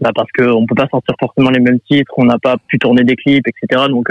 [0.00, 2.12] bah parce que on peut pas sortir forcément les mêmes titres.
[2.16, 3.84] On n'a pas pu tourner des clips, etc.
[3.88, 4.08] Donc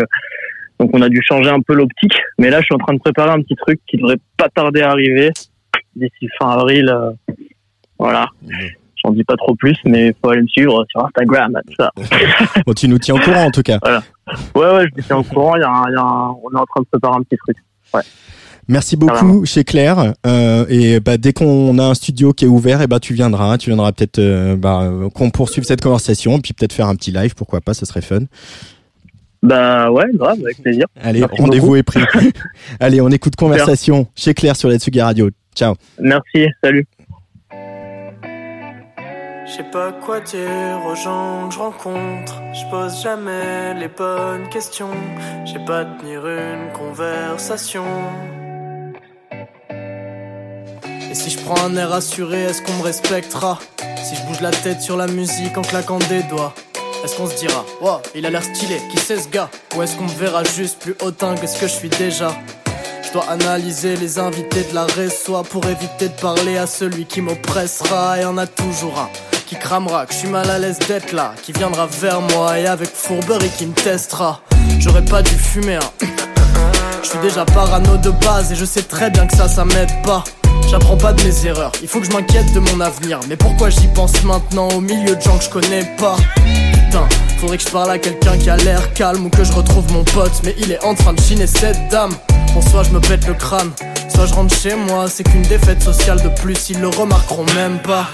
[0.80, 2.18] donc on a dû changer un peu l'optique.
[2.40, 4.82] Mais là, je suis en train de préparer un petit truc qui devrait pas tarder
[4.82, 5.32] à arriver
[5.96, 6.90] d'ici fin avril.
[6.90, 7.12] Euh,
[8.00, 8.28] voilà.
[8.44, 8.56] Mmh.
[9.04, 11.92] J'en dis pas trop plus, mais il faut aller me suivre sur Instagram, tout ça.
[12.66, 13.80] bon, tu nous tiens au courant en tout cas.
[13.82, 14.04] Voilà.
[14.56, 15.58] Ouais, ouais, je me tiens au courant.
[15.58, 17.38] Y a, un, il y a un, on est en train de préparer un petit
[17.38, 17.58] truc.
[17.94, 18.02] Ouais.
[18.68, 20.14] Merci beaucoup chez Claire.
[20.26, 23.58] Euh, et bah, dès qu'on a un studio qui est ouvert, et bah, tu viendras.
[23.58, 27.34] Tu viendras peut-être euh, bah, qu'on poursuive cette conversation, puis peut-être faire un petit live,
[27.36, 28.22] pourquoi pas, ça serait fun.
[29.44, 30.86] Bah ouais, grave, avec plaisir.
[31.02, 32.02] Allez, rendez-vous est pris.
[32.80, 35.30] Allez, on écoute conversation chez Claire sur la Tsugi Radio.
[35.56, 35.76] Ciao.
[36.00, 36.88] Merci, salut.
[37.52, 37.58] Je
[39.58, 42.42] sais pas quoi dire aux gens que je rencontre.
[42.54, 44.92] Je pose jamais les bonnes questions.
[45.46, 47.86] J'ai pas tenir une conversation.
[51.10, 53.60] Et si je prends un air assuré, est-ce qu'on me respectera?
[54.02, 56.54] Si je bouge la tête sur la musique en claquant des doigts
[57.04, 59.50] est-ce qu'on se dira, wow, il a l'air stylé, qui c'est ce gars?
[59.76, 62.32] Ou est-ce qu'on me verra juste plus hautain que ce que je suis déjà?
[63.12, 67.20] Je dois analyser les invités de la soit pour éviter de parler à celui qui
[67.20, 68.18] m'oppressera.
[68.18, 69.10] Et en a toujours un
[69.48, 72.68] qui cramera, que je suis mal à l'aise d'être là, qui viendra vers moi et
[72.68, 74.40] avec fourberie qui me testera.
[74.80, 76.08] J'aurais pas dû fumer, hein.
[77.04, 79.92] Je suis déjà parano de base et je sais très bien que ça, ça m'aide
[80.04, 80.24] pas.
[80.70, 83.20] J'apprends pas de mes erreurs, il faut que je m'inquiète de mon avenir.
[83.28, 86.16] Mais pourquoi j'y pense maintenant au milieu de gens que je connais pas?
[86.72, 89.92] Putain, faudrait que je parle à quelqu'un qui a l'air calme ou que je retrouve
[89.92, 90.32] mon pote.
[90.46, 92.14] Mais il est en train de chiner cette dame.
[92.54, 93.72] Bon, soit je me pète le crâne,
[94.14, 95.06] soit je rentre chez moi.
[95.08, 98.08] C'est qu'une défaite sociale de plus, ils le remarqueront même pas.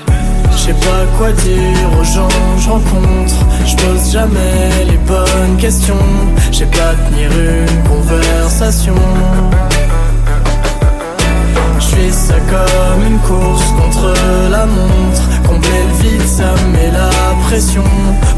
[0.52, 3.36] Je sais pas quoi dire aux gens que je rencontre.
[3.66, 5.96] Je pose jamais les bonnes questions.
[6.52, 8.96] J'ai pas tenir une conversation.
[11.80, 14.14] Je fais ça comme une course contre
[14.52, 15.22] la montre.
[15.48, 17.10] Combler le vide, ça me met la
[17.48, 17.84] pression.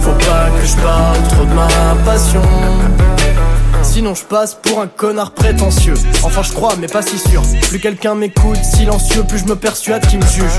[0.02, 1.68] Faut pas que je parle trop de ma
[2.06, 2.42] passion.
[3.84, 5.96] Sinon je passe pour un connard prétentieux.
[6.24, 7.42] Enfin je crois mais pas si sûr.
[7.70, 10.58] Plus quelqu'un m'écoute silencieux Plus je me persuade qu'il me juge.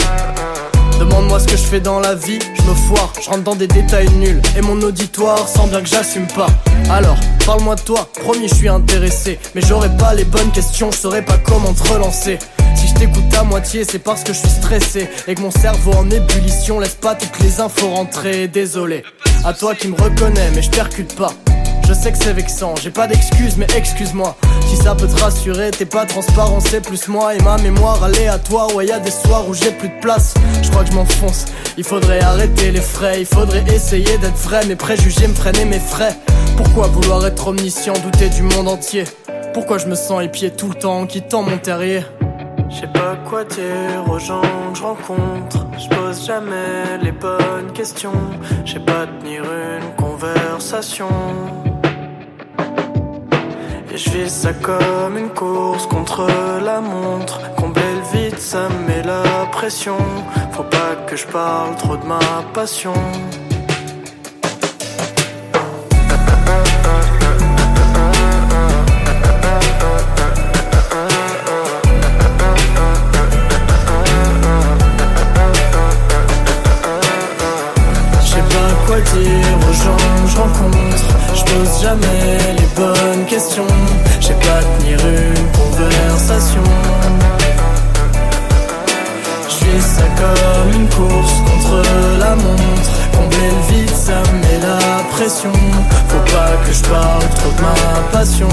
[1.00, 3.66] Demande-moi ce que je fais dans la vie, je me foire, je rentre dans des
[3.66, 4.42] détails nuls.
[4.54, 6.48] Et mon auditoire sent bien que j'assume pas.
[6.90, 9.38] Alors, parle-moi de toi, promis je suis intéressé.
[9.54, 12.38] Mais j'aurais pas les bonnes questions, je saurais pas comment te relancer.
[12.74, 15.08] Si je t'écoute à moitié, c'est parce que je suis stressé.
[15.26, 18.46] Et que mon cerveau en ébullition laisse pas toutes les infos rentrer.
[18.48, 19.02] Désolé,
[19.46, 21.32] à toi qui me reconnais, mais je percute pas.
[21.90, 24.36] Je sais que c'est vexant, j'ai pas d'excuses, mais excuse-moi.
[24.68, 28.72] Si ça peut te rassurer, t'es pas transparent, c'est plus moi et ma mémoire aléatoire.
[28.76, 30.34] Ouais, y a des soirs où j'ai plus de place.
[30.62, 31.46] Je crois que je m'enfonce.
[31.76, 34.64] Il faudrait arrêter les frais, il faudrait essayer d'être vrai.
[34.66, 36.14] Mes préjugés me freiner mes frais.
[36.56, 39.02] Pourquoi vouloir être omniscient, douter du monde entier?
[39.52, 42.04] Pourquoi je me sens épié tout le temps en quittant mon terrier?
[42.70, 45.66] Je sais pas quoi dire aux gens que je rencontre.
[45.76, 48.12] Je pose jamais les bonnes questions.
[48.64, 51.08] Je sais pas tenir une conversation.
[54.02, 56.26] Je vis ça comme une course contre
[56.64, 57.38] la montre.
[57.56, 59.98] Combler le vide, ça me met la pression.
[60.52, 62.18] Faut pas que je parle trop de ma
[62.54, 62.94] passion.
[78.24, 81.04] Je pas quoi dire aux gens que je rencontre.
[81.34, 82.59] Je pose jamais
[83.26, 83.66] questions.
[84.20, 86.62] Je sais pas tenir une conversation.
[89.48, 91.82] Je vis ça comme une course contre
[92.18, 92.90] la montre.
[93.12, 95.52] Combler le vide, ça me met la pression.
[96.08, 98.48] Faut pas que je parle trop de ma passion.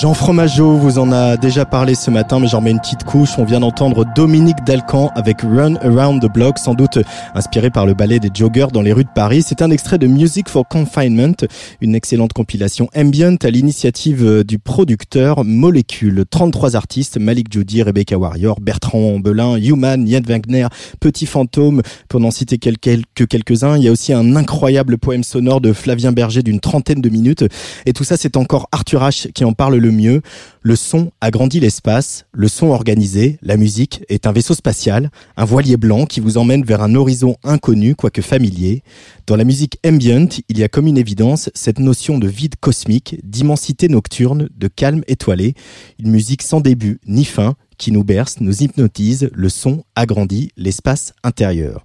[0.00, 3.32] Jean Fromageau vous en a déjà parlé ce matin, mais j'en mets une petite couche.
[3.36, 6.98] On vient d'entendre Dominique Dalcan avec Run Around the Block, sans doute
[7.34, 9.44] inspiré par le ballet des joggers dans les rues de Paris.
[9.46, 11.34] C'est un extrait de Music for Confinement,
[11.82, 16.24] une excellente compilation ambient à l'initiative du producteur Molecule.
[16.30, 20.68] 33 artistes, Malik Judy, Rebecca Warrior, Bertrand Belin, Human, Yann Wagner,
[21.00, 23.76] Petit Fantôme, pour n'en citer que quelques-uns.
[23.76, 27.44] Il y a aussi un incroyable poème sonore de Flavien Berger d'une trentaine de minutes.
[27.84, 30.22] Et tout ça, c'est encore Arthur H qui en parle le mieux.
[30.62, 35.76] Le son agrandit l'espace, le son organisé, la musique est un vaisseau spatial, un voilier
[35.76, 38.82] blanc qui vous emmène vers un horizon inconnu, quoique familier.
[39.26, 43.16] Dans la musique ambient, il y a comme une évidence cette notion de vide cosmique,
[43.22, 45.54] d'immensité nocturne, de calme étoilé,
[45.98, 51.12] une musique sans début ni fin qui nous berce, nous hypnotise, le son agrandit l'espace
[51.24, 51.84] intérieur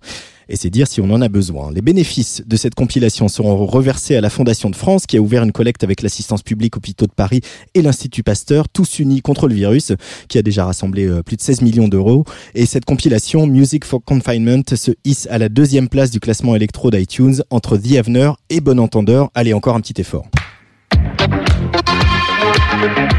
[0.49, 1.71] et c'est dire si on en a besoin.
[1.71, 5.43] Les bénéfices de cette compilation seront reversés à la Fondation de France qui a ouvert
[5.43, 7.41] une collecte avec l'assistance publique hôpitaux de Paris
[7.73, 9.93] et l'Institut Pasteur, tous unis contre le virus,
[10.27, 12.25] qui a déjà rassemblé euh, plus de 16 millions d'euros.
[12.53, 16.91] Et cette compilation Music for Confinement se hisse à la deuxième place du classement électro
[16.91, 19.29] d'iTunes entre The Avener et Bon Entendeur.
[19.33, 20.27] Allez, encore un petit effort.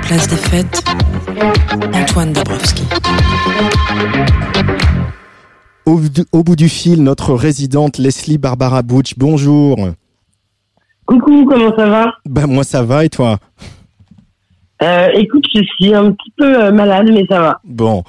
[0.03, 0.85] Place des fêtes,
[1.93, 2.83] Antoine Dabrowski.
[5.87, 9.14] Au, bout du fil, notre résidente Leslie Barbara Butch.
[9.16, 9.79] Bonjour.
[11.07, 12.12] Coucou, comment ça va?
[12.29, 13.38] Ben moi ça va et toi?
[14.83, 17.61] Euh, écoute, je suis un petit peu euh, malade, mais ça va.
[17.65, 18.05] Bon,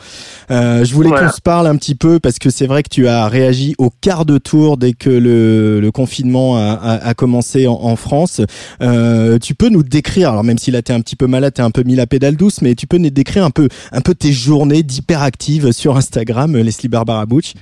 [0.51, 3.07] euh, je voulais qu'on se parle un petit peu parce que c'est vrai que tu
[3.07, 8.41] as réagi au quart de tour dès que le, confinement a, commencé en, France.
[8.79, 11.71] tu peux nous décrire, alors même si là t'es un petit peu malade, t'es un
[11.71, 14.31] peu mis la pédale douce, mais tu peux nous décrire un peu, un peu tes
[14.31, 17.53] journées d'hyperactive sur Instagram, Leslie Barbara Butch?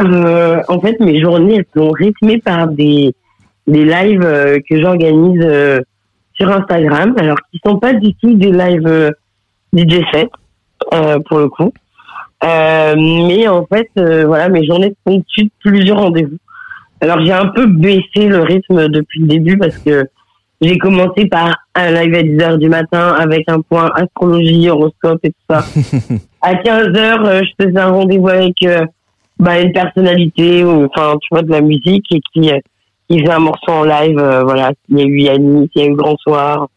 [0.00, 3.14] en fait, mes journées elles sont rythmées par des
[3.66, 5.84] des lives que j'organise
[6.34, 9.10] sur Instagram, alors qui sont pas du tout des lives euh,
[9.74, 10.30] DJ set
[10.92, 11.72] euh, pour le coup.
[12.44, 16.36] Euh, mais en fait, euh, voilà, mes journées sont de plusieurs rendez-vous.
[17.00, 20.06] Alors j'ai un peu baissé le rythme depuis le début parce que
[20.60, 25.30] j'ai commencé par un live à 10h du matin avec un point astrologie, horoscope et
[25.30, 25.64] tout ça.
[26.42, 28.54] à 15h, je faisais un rendez-vous avec
[29.38, 32.50] bah, une personnalité, ou, enfin, tu vois, de la musique et qui
[33.08, 34.72] il faisait un morceau en live, euh, voilà.
[34.88, 36.68] Il y a eu Yannis, il y a eu Grand Soir.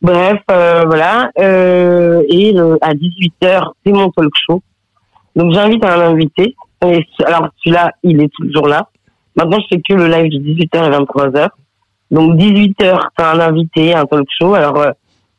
[0.00, 1.30] Bref, euh, voilà.
[1.38, 4.60] Euh, et à 18h, c'est mon talk show.
[5.36, 6.54] Donc j'invite un invité.
[7.24, 8.88] Alors celui-là, il est toujours là.
[9.36, 11.48] Maintenant, je fais que le live de 18h et 23h.
[12.10, 14.54] Donc 18h, t'as un invité, un talk show.
[14.54, 14.76] Alors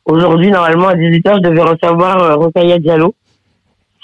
[0.05, 3.15] aujourd'hui, normalement, à 18h, je devais recevoir euh, Rokaya Diallo.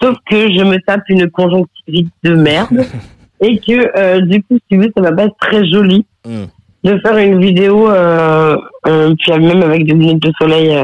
[0.01, 2.85] Sauf que je me tape une conjonctivite de merde.
[3.41, 6.45] et que euh, du coup, si tu veux, ça va pas être très joli hmm.
[6.83, 10.83] de faire une vidéo, euh, euh, puis même avec des lunettes de soleil, euh,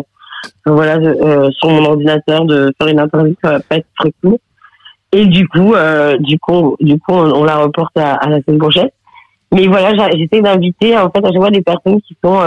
[0.66, 4.38] voilà, euh, sur mon ordinateur, de faire une interview, ça va pas être très cool.
[5.12, 5.74] Et du coup,
[6.20, 8.90] du coup, du coup, on, la reporte à, à, la semaine prochaine.
[9.54, 12.38] Mais voilà, j'essaie d'inviter en fait à chaque fois des personnes qui sont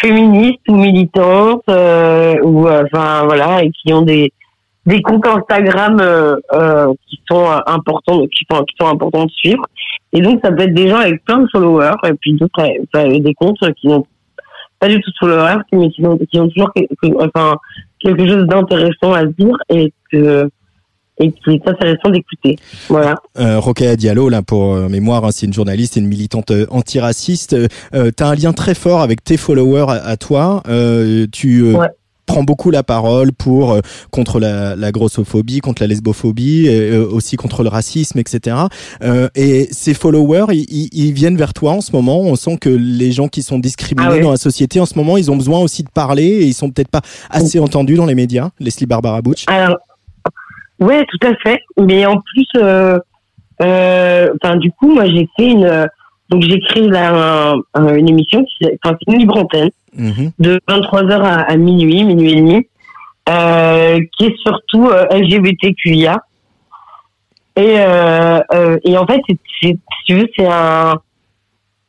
[0.00, 4.32] féministes ou militantes, ou enfin voilà, et qui ont des
[4.86, 9.30] des comptes Instagram euh, euh, qui sont euh, importants, qui sont, qui sont importants de
[9.30, 9.62] suivre.
[10.12, 12.62] Et donc, ça peut être des gens avec plein de followers, et puis d'autres,
[13.18, 14.06] des comptes qui n'ont
[14.78, 17.56] pas du tout de followers, mais qui ont, qui ont toujours quelque, enfin,
[18.00, 20.48] quelque chose d'intéressant à dire et que
[21.22, 22.56] et qui est intéressant d'écouter.
[22.88, 23.14] Voilà.
[23.38, 23.60] Euh,
[23.98, 27.52] Diallo, là pour mémoire, hein, c'est une journaliste et une militante antiraciste.
[27.52, 30.62] Euh, tu as un lien très fort avec tes followers à, toi.
[31.30, 31.88] tu ouais
[32.30, 37.06] prend beaucoup la parole pour euh, contre la, la, grossophobie, contre la lesbophobie, et, euh,
[37.06, 38.56] aussi contre le racisme, etc.
[39.02, 42.20] Euh, et ces followers, ils, viennent vers toi en ce moment.
[42.20, 45.16] On sent que les gens qui sont discriminés ah dans la société en ce moment,
[45.16, 48.14] ils ont besoin aussi de parler et ils sont peut-être pas assez entendus dans les
[48.14, 48.50] médias.
[48.60, 49.44] Leslie Barbara Butch.
[49.48, 49.78] Alors,
[50.78, 51.60] ouais, tout à fait.
[51.80, 52.46] Mais en plus,
[53.60, 55.88] enfin, du coup, moi, j'ai fait une
[56.30, 58.44] donc créé là une émission,
[58.84, 60.30] enfin c'est une libre antenne, mhm.
[60.38, 62.66] de 23h à, minuit, minuit et demi,
[63.28, 66.22] euh, qui est surtout euh, LGBTQIA.
[67.56, 70.94] Et, euh, euh, et en fait, c'est, si tu veux, c'est un,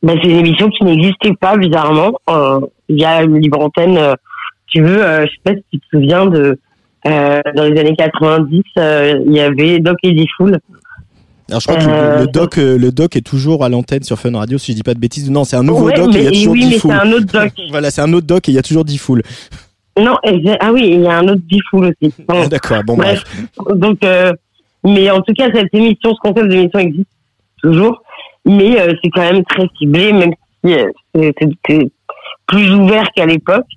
[0.01, 2.13] ben, c'est une émission qui n'existait pas bizarrement.
[2.29, 4.15] Euh, il y a une libre antenne,
[4.67, 6.59] tu veux, je sais pas si tu te souviens de,
[7.05, 10.59] dans les années 90, il y avait Doc Eddie Fool
[11.51, 14.17] alors je crois que le euh, doc, euh, le doc est toujours à l'antenne sur
[14.17, 15.29] Fun Radio, si je dis pas de bêtises.
[15.29, 17.25] Non, c'est un nouveau doc et il y a toujours oui, 10 c'est un autre
[17.25, 17.51] doc.
[17.71, 19.21] voilà, c'est un autre doc et il y a toujours 10 foules.
[19.99, 22.13] Non, ah oui, il y a un autre 10 foules aussi.
[22.29, 23.23] Ah, d'accord, bon bref.
[23.75, 24.31] Donc, euh,
[24.85, 27.09] mais en tout cas, cette émission, ce concept d'émission existe
[27.61, 28.01] toujours,
[28.45, 30.31] mais c'est quand même très ciblé, même
[30.63, 30.73] si
[31.13, 31.91] c'est
[32.47, 33.67] plus ouvert qu'à l'époque.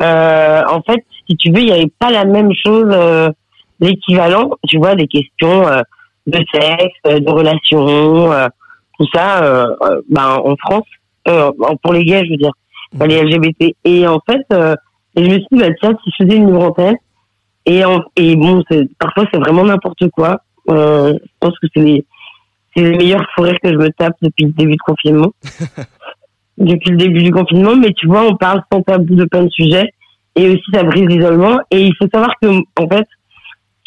[0.00, 2.92] en fait, si tu veux, il n'y avait pas la même chose,
[3.78, 5.64] l'équivalent, tu vois, des questions
[6.26, 8.48] de sexe, de relations, euh,
[8.98, 10.86] tout ça, euh, euh, ben, en France,
[11.28, 11.50] euh,
[11.82, 12.52] pour les gays, je veux dire,
[12.94, 13.74] enfin, les LGBT.
[13.84, 14.74] Et en fait, euh,
[15.16, 16.96] je me suis dit, bah, tiens, si je faisais une antenne,
[17.64, 18.62] et, en, et bon,
[18.98, 20.40] parfois c'est vraiment n'importe quoi.
[20.68, 22.04] Euh, je pense que c'est les,
[22.76, 25.32] les meilleurs fous rires que je me tape depuis le début de confinement.
[26.58, 29.50] depuis le début du confinement, mais tu vois, on parle sans tabou de plein de
[29.50, 29.88] sujets,
[30.36, 31.58] et aussi ça brise l'isolement.
[31.70, 33.06] Et il faut savoir que, en fait,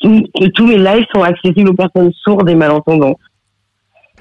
[0.05, 3.17] tout- que tous mes lives sont accessibles aux personnes sourdes et malentendantes.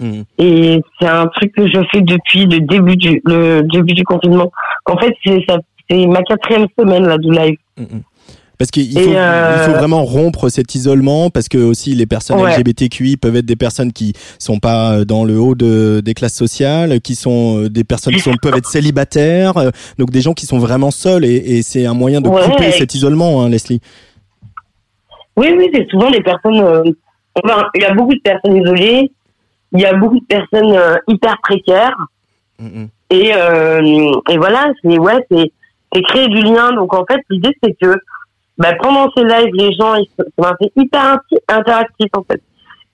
[0.01, 0.23] Mm.
[0.39, 4.51] Et c'est un truc que je fais depuis le début du, le début du confinement.
[4.87, 7.57] En fait, c'est ma quatrième semaine là du live.
[7.79, 8.01] Mm, mm.
[8.57, 12.39] Parce qu'il faut, euh, il faut vraiment rompre cet isolement parce que aussi les personnes
[12.41, 12.53] Ouais.
[12.57, 17.01] LGBTQI peuvent être des personnes qui sont pas dans le haut de, des classes sociales,
[17.01, 20.47] qui sont euh, des personnes qui sont, peuvent être célibataires, euh, donc des gens qui
[20.47, 22.43] sont vraiment seuls et, et c'est un moyen de Ouais.
[22.45, 23.81] couper cet isolement, hein, Leslie.
[25.37, 26.61] Oui, oui, c'est souvent des personnes.
[26.61, 26.83] euh,
[27.43, 29.11] enfin, il y a beaucoup de personnes isolées.
[29.73, 31.97] Il y a beaucoup de personnes euh, hyper précaires.
[32.59, 32.89] Mm, mm.
[33.11, 35.53] Et, euh, et voilà, c'est ouais, c'est
[35.93, 36.73] c'est créer du lien.
[36.73, 37.95] Donc en fait, l'idée c'est que
[38.59, 41.19] bah, pendant ces lives, les gens, ils, sont- enfin, c'est hyper
[41.49, 42.41] interactif en fait.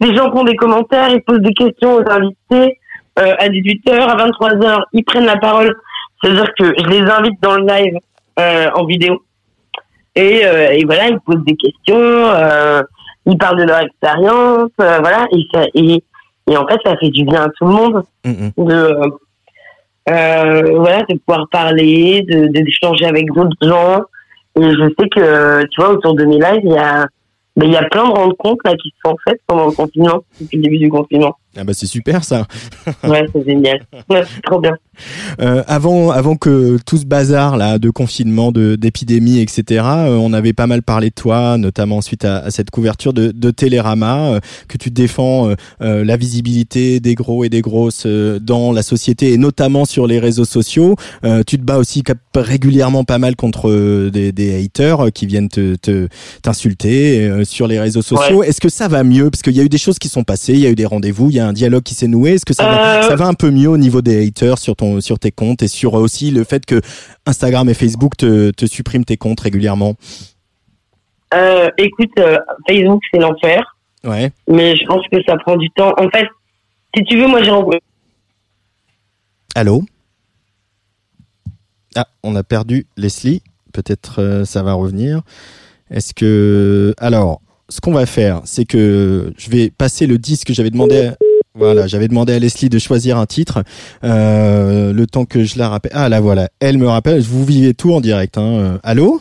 [0.01, 2.79] Les gens font des commentaires, ils posent des questions aux invités.
[3.19, 5.75] Euh, à 18h, à 23h, ils prennent la parole.
[6.23, 7.95] C'est-à-dire que je les invite dans le live
[8.39, 9.23] euh, en vidéo.
[10.17, 12.83] Et, euh, et voilà, ils posent des questions, euh,
[13.27, 15.27] ils parlent de leur expérience, euh, voilà.
[15.33, 16.03] Et, ça, et,
[16.51, 18.65] et en fait, ça fait du bien à tout le monde Mm, mm.
[18.67, 18.95] de
[20.09, 24.01] euh, voilà de pouvoir parler de de- d'échanger avec d'autres gens
[24.59, 27.07] et je sais que tu vois autour de mes lives il y a
[27.57, 30.21] mais il y a plein de rencontres là qui se sont faites pendant le confinement
[30.41, 32.47] depuis le début du confinement Ah bah c'est super ça.
[33.05, 34.77] ouais c'est génial ouais, c'est trop bien
[35.41, 39.63] Euh, avant, avant que tout ce bazar là de confinement, de d'épidémie, etc.
[39.85, 43.33] euh, on avait pas mal parlé de toi, notamment suite à, à cette couverture de,
[43.33, 45.49] de Télérama, euh, que tu défends
[45.81, 50.19] euh, la visibilité des gros et des grosses dans la société et notamment sur les
[50.19, 50.97] réseaux sociaux.
[51.25, 52.03] Euh, tu te bats aussi
[52.35, 56.09] régulièrement pas mal contre des, des haters qui viennent te te-
[56.43, 58.43] t'insulter sur les réseaux sociaux.
[58.43, 59.31] Est-ce que ça va mieux?
[59.31, 60.85] Parce qu'il y a eu des choses qui sont passées, il y a eu des
[60.87, 62.33] rendez-vous, il y a un dialogue qui s'est noué.
[62.35, 64.77] Est-ce que ça, va, Euh, ça va un peu mieux au niveau des haters sur
[64.77, 66.81] ton sur tes comptes et sur aussi le fait que
[67.27, 69.95] Instagram et Facebook te, te suppriment tes comptes régulièrement?
[71.35, 72.39] Euh, écoute euh,
[72.69, 74.33] Facebook c'est l'enfer Ouais.
[74.49, 76.27] mais je pense que ça prend du temps en fait
[76.97, 77.81] si tu veux moi j'ai rencontré
[79.55, 79.83] Allô?
[81.97, 83.43] Ah, on a perdu Leslie.
[83.73, 85.23] Peut-être euh, ça va revenir.
[85.91, 90.53] Est-ce que alors, ce qu'on va faire, c'est que je vais passer le disque que
[90.55, 91.07] j'avais demandé.
[91.07, 91.17] À...
[91.55, 93.65] Voilà, j'avais demandé à Leslie de choisir un titre.
[94.05, 95.93] Euh, le temps que je la rappelle.
[95.95, 97.21] Ah là voilà, elle me rappelle.
[97.21, 98.39] Vous vivez tout en direct.
[98.39, 98.43] Hein.
[98.43, 99.21] Euh, Allô?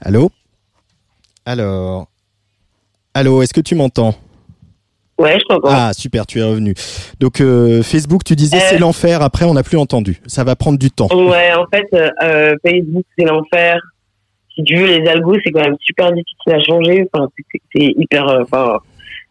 [0.00, 0.30] Allô?
[1.44, 2.06] Alors.
[3.14, 4.14] Allô, est-ce que tu m'entends?
[5.18, 6.74] Ouais je t'entends Ah super, tu es revenu.
[7.20, 8.66] Donc euh, Facebook, tu disais Euh.
[8.68, 9.22] c'est l'enfer.
[9.22, 10.20] Après, on n'a plus entendu.
[10.26, 11.08] Ça va prendre du temps.
[11.12, 11.86] Ouais, en fait,
[12.64, 13.80] Facebook, c'est l'enfer.
[14.54, 17.06] Si tu veux, les algos, c'est quand même super difficile à changer.
[17.12, 17.26] Enfin,
[17.74, 18.24] c'est- hyper.
[18.42, 18.78] Enfin,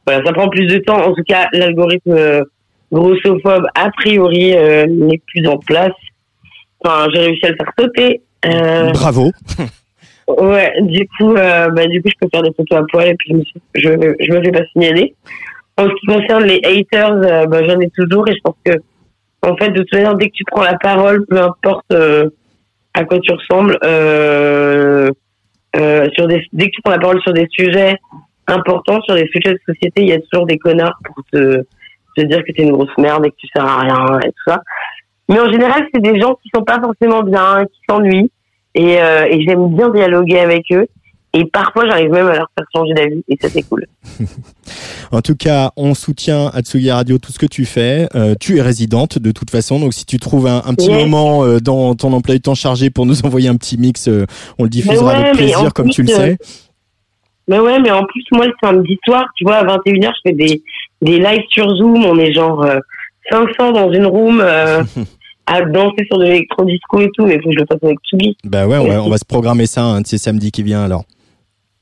[0.06, 0.98] voilà, ça prend plus de temps.
[1.04, 2.44] En tout cas, l'algorithme euh,
[2.92, 5.92] grossophobe, a priori, euh, n'est plus en place.
[6.84, 8.22] Enfin, j'ai réussi à le faire sauter.
[8.46, 9.32] Euh, Bravo.
[10.28, 13.16] ouais, du coup, euh, bah, du coup, je peux faire des photos à poil et
[13.16, 15.16] puis je me, suis- je, je me fais pas signaler.
[15.78, 18.72] En ce qui concerne les haters, euh, bah, j'en ai toujours et je pense que,
[19.42, 22.30] en fait, de toute manière, dès que tu prends la parole, peu importe euh,
[22.94, 25.10] à quoi tu ressembles, euh,
[25.76, 27.98] euh, sur des, dès que tu prends la parole sur des sujets
[28.48, 31.64] importants, sur des sujets de société, il y a toujours des connards pour te,
[32.18, 34.44] te dire que t'es une grosse merde et que tu sers à rien et tout
[34.52, 34.62] ça.
[35.30, 38.32] Mais en général, c'est des gens qui sont pas forcément bien, qui s'ennuient
[38.76, 40.88] et, euh, et j'aime bien dialoguer avec eux.
[41.34, 43.86] Et parfois, j'arrive même à leur faire changer d'avis et ça, c'est cool.
[45.12, 48.08] En tout cas, on soutient Atsugi Radio tout ce que tu fais.
[48.16, 51.04] Euh, tu es résidente de toute façon, donc si tu trouves un, un petit Yes.
[51.04, 54.26] moment euh, dans ton emploi du temps chargé pour nous envoyer un petit mix, euh,
[54.58, 56.38] on le diffusera ouais, avec plaisir, comme tu le plus, euh, sais.
[57.48, 60.34] Mais ouais, mais en plus, moi, le samedi soir, tu vois, à 21h, je fais
[60.36, 60.64] des,
[61.02, 62.04] des lives sur Zoom.
[62.06, 62.80] On est genre euh,
[63.32, 64.82] 500 dans une room euh,
[65.46, 67.26] à danser sur de l'électro-disco et tout.
[67.26, 68.36] Mais faut que je le fasse avec Tsugi.
[68.44, 70.84] Bah ouais, on va, on va se programmer ça un de ces samedis qui vient
[70.84, 71.04] alors.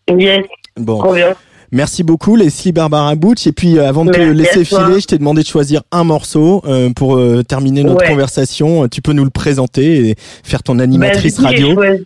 [0.10, 0.46] Yes,
[0.76, 1.34] Bon, trop bien.
[1.72, 3.48] merci beaucoup Leslie Barbara Butch.
[3.48, 6.04] Et puis euh, avant de te Merci laisser filer, je t'ai demandé de choisir un
[6.04, 8.08] morceau euh, pour euh, terminer notre Ouais.
[8.10, 8.90] conversation.
[8.90, 11.82] Tu peux nous le présenter et faire ton animatrice Bah, du coup, j'ai radio.
[11.84, 12.06] choisi-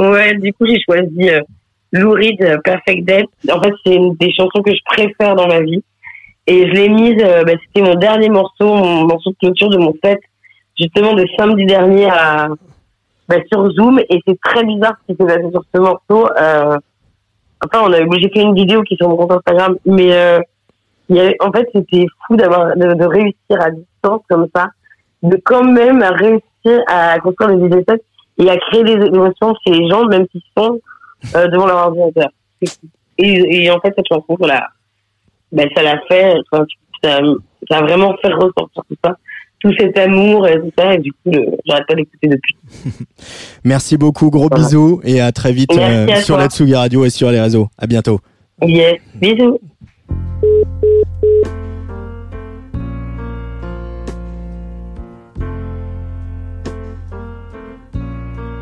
[0.00, 1.40] Ouais, du coup, j'ai choisi euh,
[1.92, 3.24] Lou Reed, Perfect Day.
[3.50, 5.82] En fait, c'est une des chansons que je préfère dans ma vie.
[6.46, 9.78] Et je l'ai mise, euh, bah, c'était mon dernier morceau, mon morceau de clôture de
[9.78, 10.18] mon set,
[10.78, 12.48] justement de samedi dernier à,
[13.28, 16.28] bah, sur Zoom et c'est très bizarre ce qui s'est passé sur ce morceau.
[16.36, 16.76] Euh,
[17.64, 20.40] enfin, on a j'ai fait une vidéo qui est sur mon compte Instagram, mais euh,
[21.08, 24.68] y avait, en fait, c'était fou d'avoir de, de, réussir à distance comme ça,
[25.22, 27.84] de quand même réussir à construire des idées
[28.38, 30.80] et à créer des émotions chez les gens, même s'ils sont
[31.34, 32.30] euh, devant leur ordinateur.
[33.18, 34.68] Et, et, en fait, cette chanson, voilà,
[35.50, 36.64] ben, ça l'a fait, ça,
[37.02, 37.18] ça,
[37.70, 39.16] a vraiment fait ressortir tout ça
[39.62, 40.94] tout cet amour et tout ça.
[40.94, 41.30] Et du coup,
[41.64, 42.56] j'arrête pas d'écouter depuis.
[43.64, 47.30] Merci beaucoup, gros bisous et à très vite euh, sur la Tsugi Radio et sur
[47.30, 47.68] les réseaux.
[47.78, 48.20] À bientôt.
[48.62, 49.60] Yes, bisous.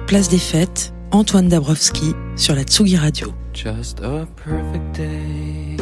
[0.06, 3.34] Place des fêtes, Antoine Dabrowski sur la Tsugi Radio.
[3.52, 5.76] Just a perfect day.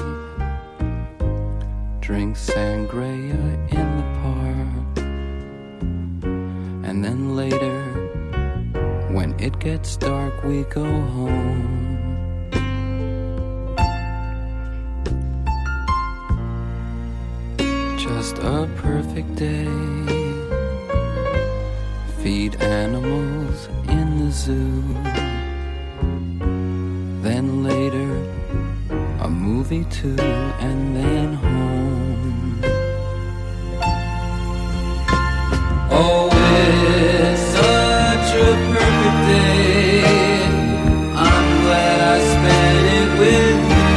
[2.01, 3.37] Drink sangria
[3.71, 4.99] in the park.
[6.85, 7.85] And then later,
[9.13, 11.99] when it gets dark, we go home.
[17.99, 20.18] Just a perfect day.
[22.23, 24.83] Feed animals in the zoo.
[27.23, 28.13] Then later,
[29.21, 32.61] a movie too, and then home.
[35.91, 36.29] Oh,
[36.61, 40.43] it's such a perfect day.
[41.15, 43.93] I'm glad I spent it with you.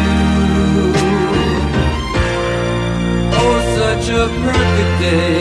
[3.39, 5.40] Oh, such a perfect day.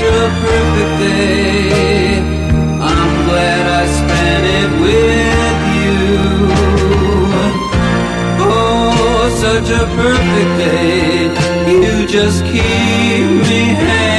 [0.00, 2.20] such a perfect day.
[2.80, 5.98] I'm glad I spent it with you.
[8.40, 11.28] Oh, such a perfect day.
[11.70, 14.09] You just keep me hanging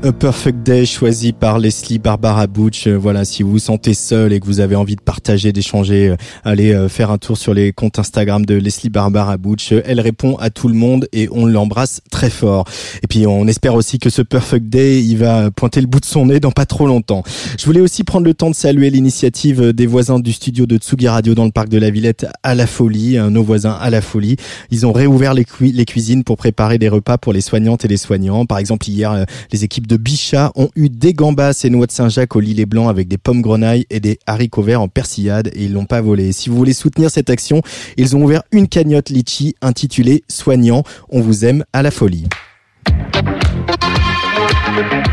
[0.00, 2.86] A Perfect Day, choisi par Leslie Barbara Butch.
[2.86, 6.10] Euh, Voilà, si vous vous sentez seul et que vous avez envie de partager, d'échanger,
[6.10, 9.72] euh, allez euh, faire un tour sur les comptes Instagram de Leslie Barbara Butch.
[9.84, 12.64] Elle répond à tout le monde et on l'embrasse très fort.
[13.02, 16.04] Et puis on espère aussi que ce Perfect Day, il va pointer le bout de
[16.04, 17.24] son nez dans pas trop longtemps.
[17.58, 21.08] Je voulais aussi prendre le temps de saluer l'initiative des voisins du studio de Tsugi
[21.08, 24.36] Radio dans le parc de la Villette à la folie, nos voisins à la folie.
[24.70, 27.88] Ils ont réouvert les, cui- les cuisines pour préparer des repas pour les soignantes et
[27.88, 28.46] les soignants.
[28.46, 32.36] Par exemple, hier, les équipes de Bichat ont eu des gambas et noix de Saint-Jacques
[32.36, 35.72] au lilet blanc avec des pommes grenailles et des haricots verts en persillade et ils
[35.72, 36.32] l'ont pas volé.
[36.32, 37.62] Si vous voulez soutenir cette action,
[37.96, 40.82] ils ont ouvert une cagnotte litchi intitulée Soignant.
[41.10, 42.26] On vous aime à la folie.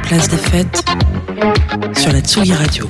[0.03, 0.83] Place des fêtes
[1.95, 2.89] sur la Tsugi Radio.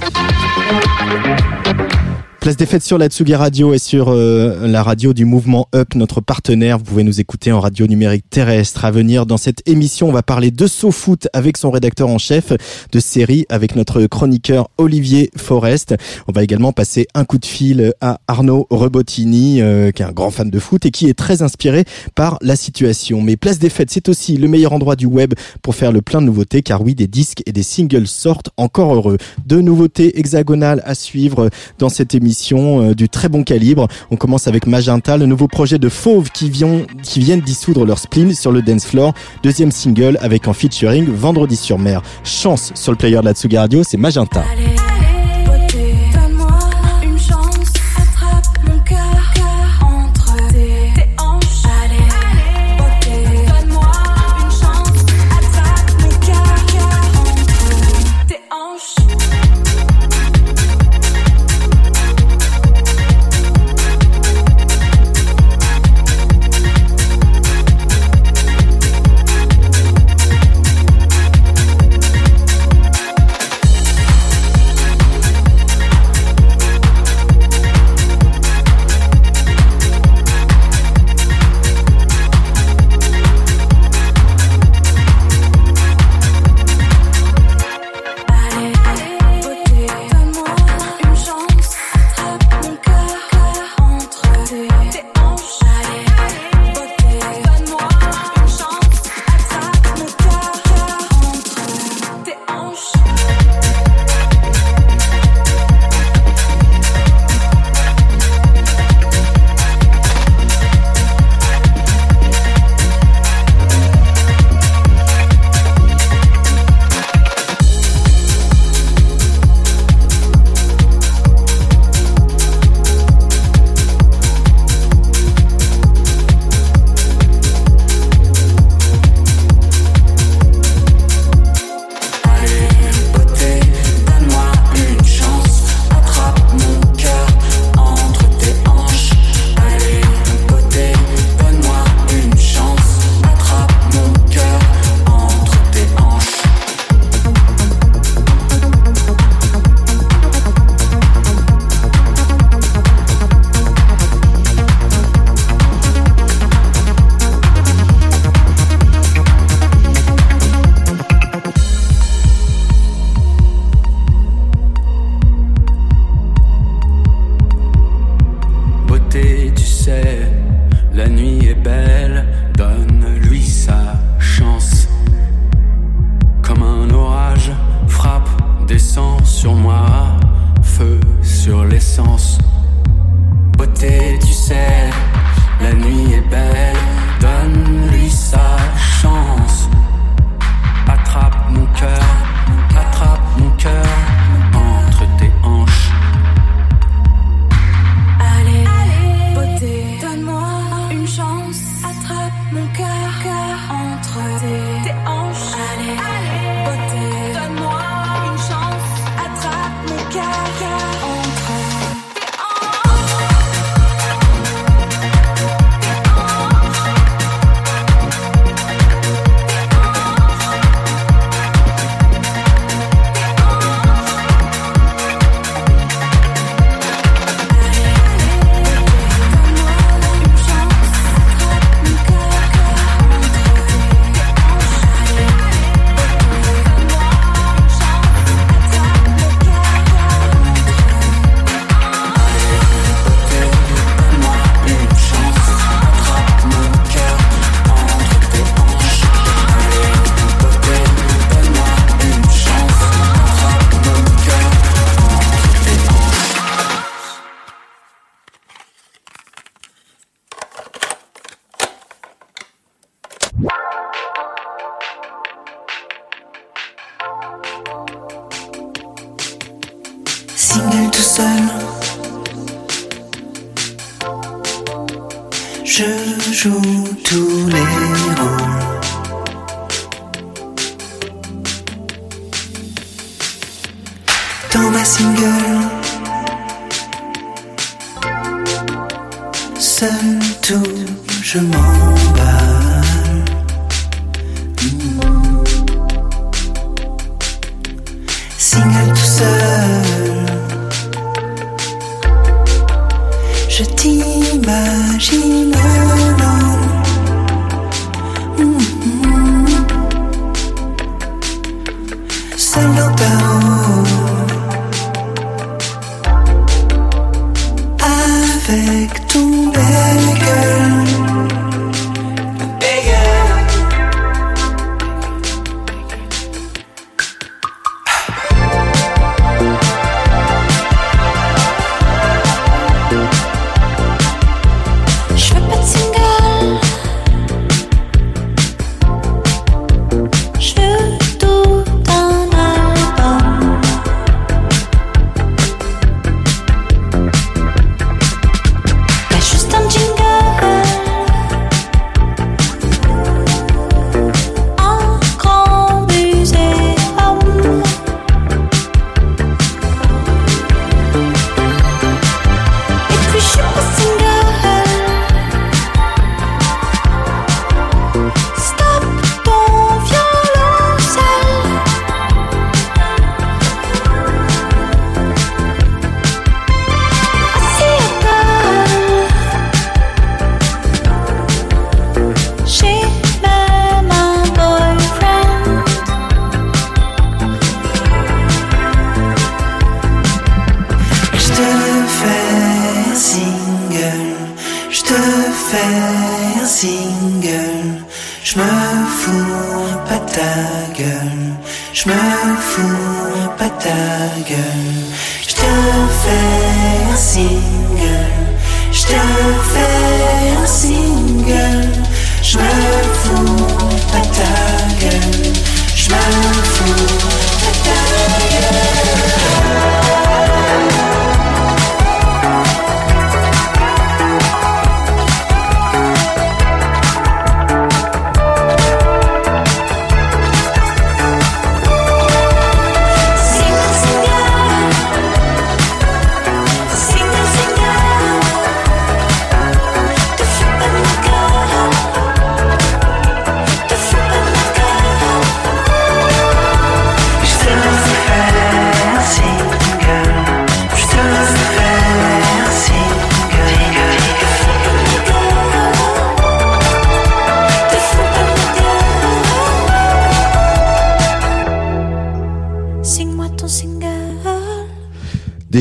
[2.40, 5.94] Place des fêtes sur la Tsugi Radio et sur euh, la radio du mouvement Up,
[5.96, 6.78] notre partenaire.
[6.78, 8.86] Vous pouvez nous écouter en radio numérique terrestre.
[8.86, 12.54] À venir dans cette émission, on va parler de SoFoot avec son rédacteur en chef,
[12.94, 15.96] de série avec notre chroniqueur Olivier Forest.
[16.30, 20.14] On va également passer un coup de fil à Arnaud Rebottini, euh, qui est un
[20.14, 21.84] grand fan de foot et qui est très inspiré
[22.16, 23.22] par la situation.
[23.22, 26.22] Mais Place des fêtes, c'est aussi le meilleur endroit du web pour faire le plein
[26.22, 29.18] de nouveautés, car oui, des disques et des singles sortent encore heureux.
[29.46, 32.28] De nouveautés hexagonales à suivre dans cette émission
[32.82, 33.88] euh, du très bon calibre.
[34.11, 37.99] On commence avec Magenta, le nouveau projet de Fauve qui, vient, qui viennent dissoudre leur
[37.99, 39.13] spleen sur le dance floor.
[39.43, 42.01] Deuxième single avec en featuring Vendredi sur mer.
[42.23, 44.43] Chance sur le player de la Tsuga Radio, c'est Magenta.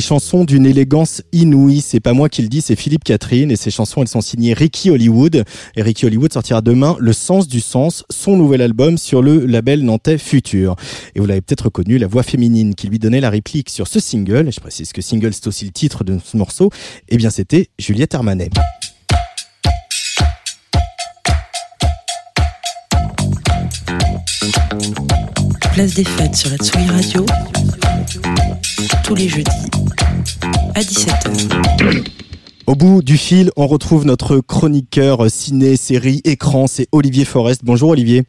[0.09, 3.71] Chansons d'une élégance inouïe, c'est pas moi qui le dis, c'est Philippe Catherine et ces
[3.71, 5.45] chansons elles sont signées Ricky Hollywood
[5.77, 9.85] et Ricky Hollywood sortira demain Le Sens du Sens, son nouvel album sur le label
[9.85, 10.77] nantais Futur.
[11.15, 14.01] Et vous l'avez peut-être reconnu, la voix féminine qui lui donnait la réplique sur ce
[14.01, 16.71] single, je précise que single c'est aussi le titre de ce morceau,
[17.11, 18.49] eh bien c'était Juliette Armanet.
[25.75, 27.27] Place des fêtes sur la Tsugi Radio.
[29.05, 29.71] Tous les jeudis
[30.75, 32.07] à 17h.
[32.67, 37.63] Au bout du fil, on retrouve notre chroniqueur ciné, série, écran, c'est Olivier Forest.
[37.65, 38.25] Bonjour Olivier.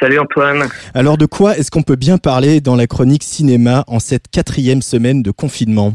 [0.00, 0.68] Salut Antoine.
[0.94, 4.82] Alors de quoi est-ce qu'on peut bien parler dans la chronique cinéma en cette quatrième
[4.82, 5.94] semaine de confinement?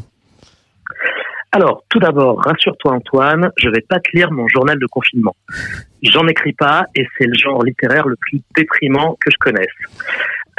[1.51, 5.36] Alors, tout d'abord, rassure-toi Antoine, je vais pas te lire mon journal de confinement.
[6.01, 9.68] J'en écris pas et c'est le genre littéraire le plus déprimant que je connaisse.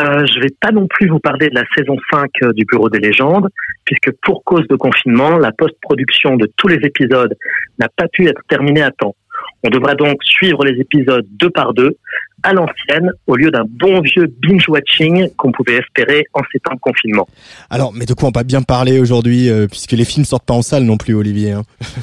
[0.01, 2.99] Euh, je vais pas non plus vous parler de la saison 5 du Bureau des
[2.99, 3.49] légendes,
[3.85, 7.35] puisque pour cause de confinement, la post-production de tous les épisodes
[7.79, 9.15] n'a pas pu être terminée à temps.
[9.63, 11.97] On devra donc suivre les épisodes deux par deux,
[12.43, 16.81] à l'ancienne, au lieu d'un bon vieux binge-watching qu'on pouvait espérer en ces temps de
[16.81, 17.27] confinement.
[17.71, 20.55] Alors, mais de quoi on va bien parler aujourd'hui, euh, puisque les films sortent pas
[20.55, 21.63] en salle non plus, Olivier hein?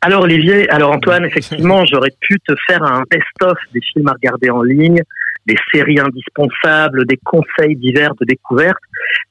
[0.00, 4.50] Alors Olivier, alors Antoine, effectivement, j'aurais pu te faire un best-of des films à regarder
[4.50, 5.00] en ligne,
[5.46, 8.78] des séries indispensables, des conseils divers de découverte,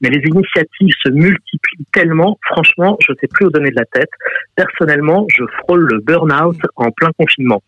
[0.02, 3.86] mais les initiatives se multiplient tellement, franchement, je ne sais plus où donner de la
[3.86, 4.10] tête.
[4.56, 7.62] Personnellement, je frôle le burn-out en plein confinement.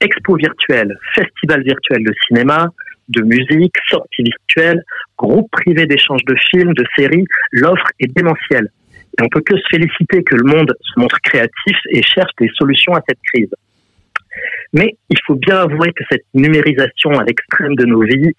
[0.00, 2.68] Expo virtuelle, festival virtuel de cinéma,
[3.08, 4.82] de musique, sorties virtuelles,
[5.18, 8.70] groupe privé d'échange de films, de séries, l'offre est démentielle.
[9.18, 12.48] Et on peut que se féliciter que le monde se montre créatif et cherche des
[12.56, 13.50] solutions à cette crise.
[14.72, 18.32] Mais il faut bien avouer que cette numérisation à l'extrême de nos vies,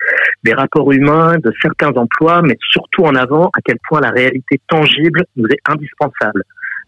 [0.43, 4.59] des rapports humains, de certains emplois, met surtout en avant à quel point la réalité
[4.67, 6.43] tangible nous est indispensable.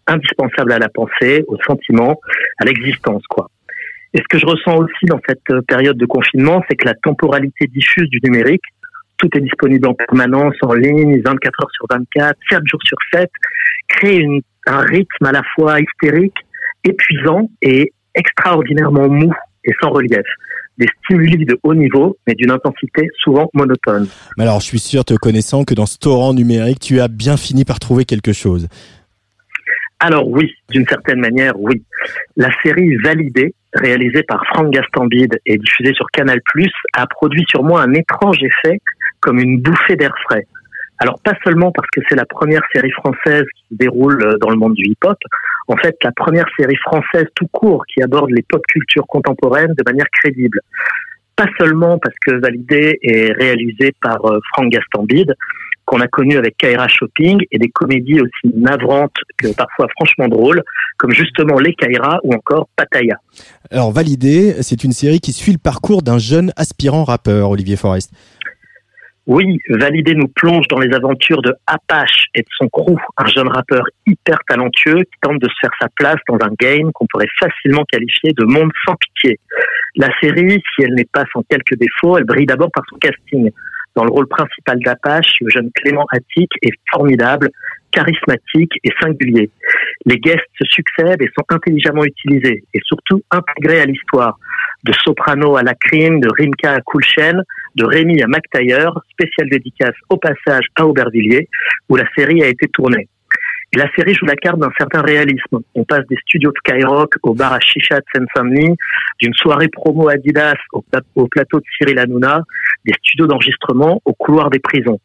[0.06, 2.20] Indispensable à la pensée, au sentiment,
[2.58, 3.48] à l'existence, quoi.
[4.14, 6.94] Et ce que je ressens aussi dans cette euh, période de confinement, c'est que la
[6.94, 8.62] temporalité diffuse du numérique,
[9.18, 13.28] tout est disponible en permanence, en ligne, 24 heures sur 24, 7 jours sur 7,
[13.88, 16.36] crée une, un rythme à la fois hystérique
[16.84, 19.32] épuisant et extraordinairement mou
[19.64, 20.26] et sans relief.
[20.76, 24.08] Des stimuli de haut niveau, mais d'une intensité souvent monotone.
[24.36, 27.36] Mais alors, je suis sûr, te connaissant, que dans ce torrent numérique, tu as bien
[27.36, 28.66] fini par trouver quelque chose.
[30.00, 31.82] Alors oui, d'une certaine manière, oui.
[32.36, 36.40] La série Validée, réalisée par Franck Gastambide et diffusée sur Canal+,
[36.94, 38.80] a produit sur moi un étrange effet
[39.20, 40.46] comme une bouffée d'air frais.
[40.98, 44.50] Alors pas seulement parce que c'est la première série française qui se déroule euh, dans
[44.50, 45.18] le monde du hip-hop,
[45.68, 49.82] en fait la première série française tout court qui aborde les pop cultures contemporaines de
[49.84, 50.60] manière crédible.
[51.36, 55.34] Pas seulement parce que Validé est réalisé par euh, Franck Gastambide,
[55.84, 60.62] qu'on a connu avec Kaira Shopping et des comédies aussi navrantes que parfois franchement drôles,
[60.96, 63.16] comme justement Les Kaira ou encore Pattaya.
[63.70, 68.12] Alors, Validé, c'est une série qui suit le parcours d'un jeune aspirant rappeur, Olivier Forest.
[69.26, 73.48] Oui, Validé nous plonge dans les aventures de Apache et de son crew, un jeune
[73.48, 77.30] rappeur hyper talentueux qui tente de se faire sa place dans un game qu'on pourrait
[77.40, 79.40] facilement qualifier de monde sans pitié.
[79.96, 83.50] La série, si elle n'est pas sans quelques défauts, elle brille d'abord par son casting.
[83.94, 87.48] Dans le rôle principal d'Apache, le jeune Clément Attic est formidable,
[87.92, 89.48] charismatique et singulier.
[90.04, 94.36] Les guests se succèdent et sont intelligemment utilisés et surtout intégrés à l'histoire.
[94.82, 97.42] De Soprano à la crime, de Rimka à Coolchen,
[97.74, 101.48] de Rémi à McTayer, spéciale dédicace au passage à Aubervilliers,
[101.88, 103.08] où la série a été tournée.
[103.76, 105.58] La série joue la carte d'un certain réalisme.
[105.74, 108.76] On passe des studios de Skyrock au bar à Chicha de Seine-Saint-Denis,
[109.20, 112.42] d'une soirée promo Adidas au plateau de Cyril Hanouna,
[112.84, 115.00] des studios d'enregistrement au couloir des prisons.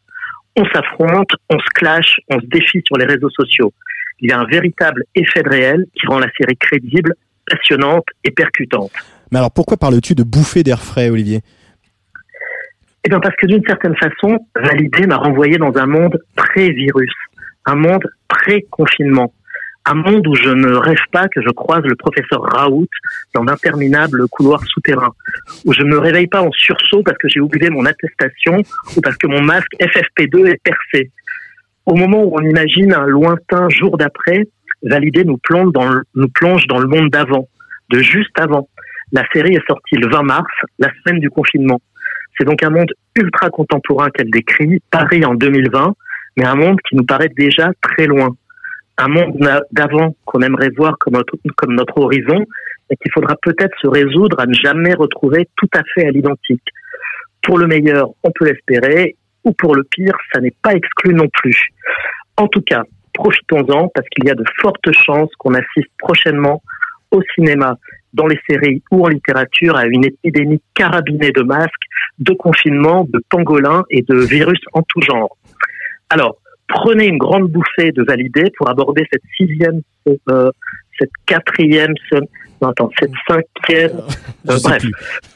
[0.56, 3.74] On s'affronte, on se clash, on se défie sur les réseaux sociaux.
[4.20, 7.16] Il y a un véritable effet de réel qui rend la série crédible,
[7.50, 8.92] passionnante et percutante.
[9.32, 11.42] Mais alors, pourquoi parles-tu de bouffée d'air frais, Olivier?
[13.04, 17.14] Eh bien parce que d'une certaine façon, Validé m'a renvoyé dans un monde pré-virus,
[17.66, 19.34] un monde pré-confinement,
[19.86, 22.90] un monde où je ne rêve pas que je croise le professeur Raoult
[23.34, 25.14] dans d'interminables couloirs souterrains,
[25.66, 28.62] où je ne me réveille pas en sursaut parce que j'ai oublié mon attestation
[28.96, 31.12] ou parce que mon masque FFP2 est percé.
[31.86, 34.48] Au moment où on imagine un lointain jour d'après,
[34.84, 37.48] Validé nous plonge dans le, nous plonge dans le monde d'avant,
[37.90, 38.70] de juste avant.
[39.12, 41.82] La série est sortie le 20 mars, la semaine du confinement.
[42.40, 45.94] C'est donc un monde ultra contemporain qu'elle décrit, Paris en 2020,
[46.38, 48.30] mais un monde qui nous paraît déjà très loin.
[48.98, 49.38] Un monde
[49.72, 52.46] d'avant qu'on aimerait voir comme notre, comme notre horizon,
[52.90, 56.64] et qu'il faudra peut-être se résoudre à ne jamais retrouver tout à fait à l'identique.
[57.44, 61.28] Pour le meilleur, on peut l'espérer, ou pour le pire, ça n'est pas exclu non
[61.34, 61.58] plus.
[62.38, 62.84] En tout cas,
[63.14, 66.62] profitons-en parce qu'il y a de fortes chances qu'on assiste prochainement
[67.12, 67.78] au cinéma,
[68.14, 71.72] dans les séries ou en littérature à une épidémie carabinée de masques,
[72.20, 75.38] de confinement, de pangolins et de virus en tout genre.
[76.10, 76.38] Alors,
[76.68, 80.52] prenez une grande bouffée de validé pour aborder cette sixième, euh,
[80.98, 81.94] cette quatrième,
[82.62, 84.02] non, attends, cette cinquième,
[84.50, 84.84] euh, sais bref,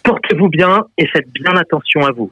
[0.04, 2.32] portez-vous bien et faites bien attention à vous.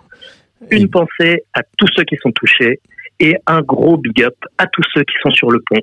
[0.69, 2.79] Une pensée à tous ceux qui sont touchés
[3.19, 5.81] et un gros big up à tous ceux qui sont sur le pont.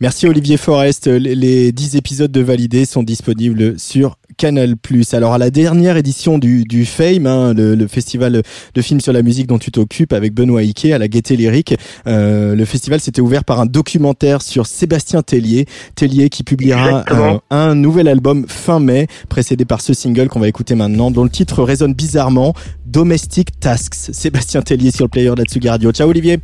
[0.00, 1.06] Merci Olivier Forest.
[1.06, 4.74] Les- Les 10 épisodes de Validé sont disponibles sur Canal+.
[5.14, 8.42] Alors à la dernière édition du, du Fame, hein, le, le festival
[8.74, 11.74] de films sur la musique dont tu t'occupes avec Benoît Ike à la Gaieté Lyrique,
[12.06, 17.40] euh, le festival s'était ouvert par un documentaire sur Sébastien Tellier, Tellier qui publiera un,
[17.48, 21.30] un nouvel album fin mai, précédé par ce single qu'on va écouter maintenant, dont le
[21.30, 22.52] titre résonne bizarrement,
[22.84, 23.94] Domestic Tasks.
[24.12, 25.90] Sébastien Tellier sur le player de la Tsugi Radio.
[25.92, 26.38] Ciao Olivier.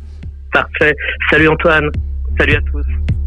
[0.51, 0.95] Parfait.
[1.29, 1.89] Salut Antoine.
[2.39, 3.22] Salut à tous.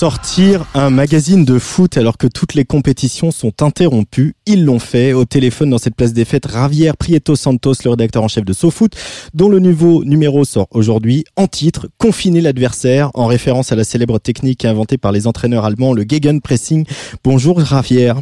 [0.00, 5.12] Sortir un magazine de foot alors que toutes les compétitions sont interrompues, ils l'ont fait.
[5.12, 8.54] Au téléphone dans cette place des fêtes, Javier Prieto Santos, le rédacteur en chef de
[8.54, 8.96] SoFoot,
[9.34, 14.18] dont le nouveau numéro sort aujourd'hui en titre Confiner l'adversaire, en référence à la célèbre
[14.18, 16.86] technique inventée par les entraîneurs allemands, le Gegenpressing.
[17.22, 18.14] Bonjour Javier.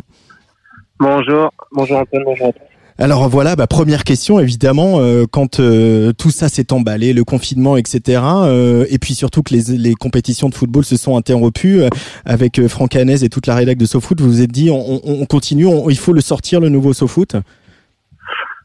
[0.99, 2.68] Bonjour, bonjour Antoine, bonjour à tous.
[3.01, 7.77] Alors voilà, bah, première question évidemment, euh, quand euh, tout ça s'est emballé, le confinement,
[7.77, 8.21] etc.
[8.25, 11.89] euh, et puis surtout que les, les compétitions de football se sont interrompues euh,
[12.25, 15.01] avec Franck Hanez et toute la rédac de SoFoot, vous vous êtes dit on, on-
[15.23, 17.37] on continue, on- il faut le sortir le nouveau SoFoot?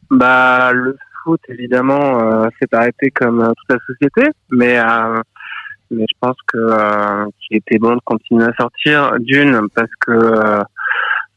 [0.09, 4.77] Bah, le foot, évidemment, s'est arrêté comme toute la société, mais,
[5.91, 9.13] mais je pense que qu'il était bon de continuer à sortir.
[9.19, 10.11] D'une, parce que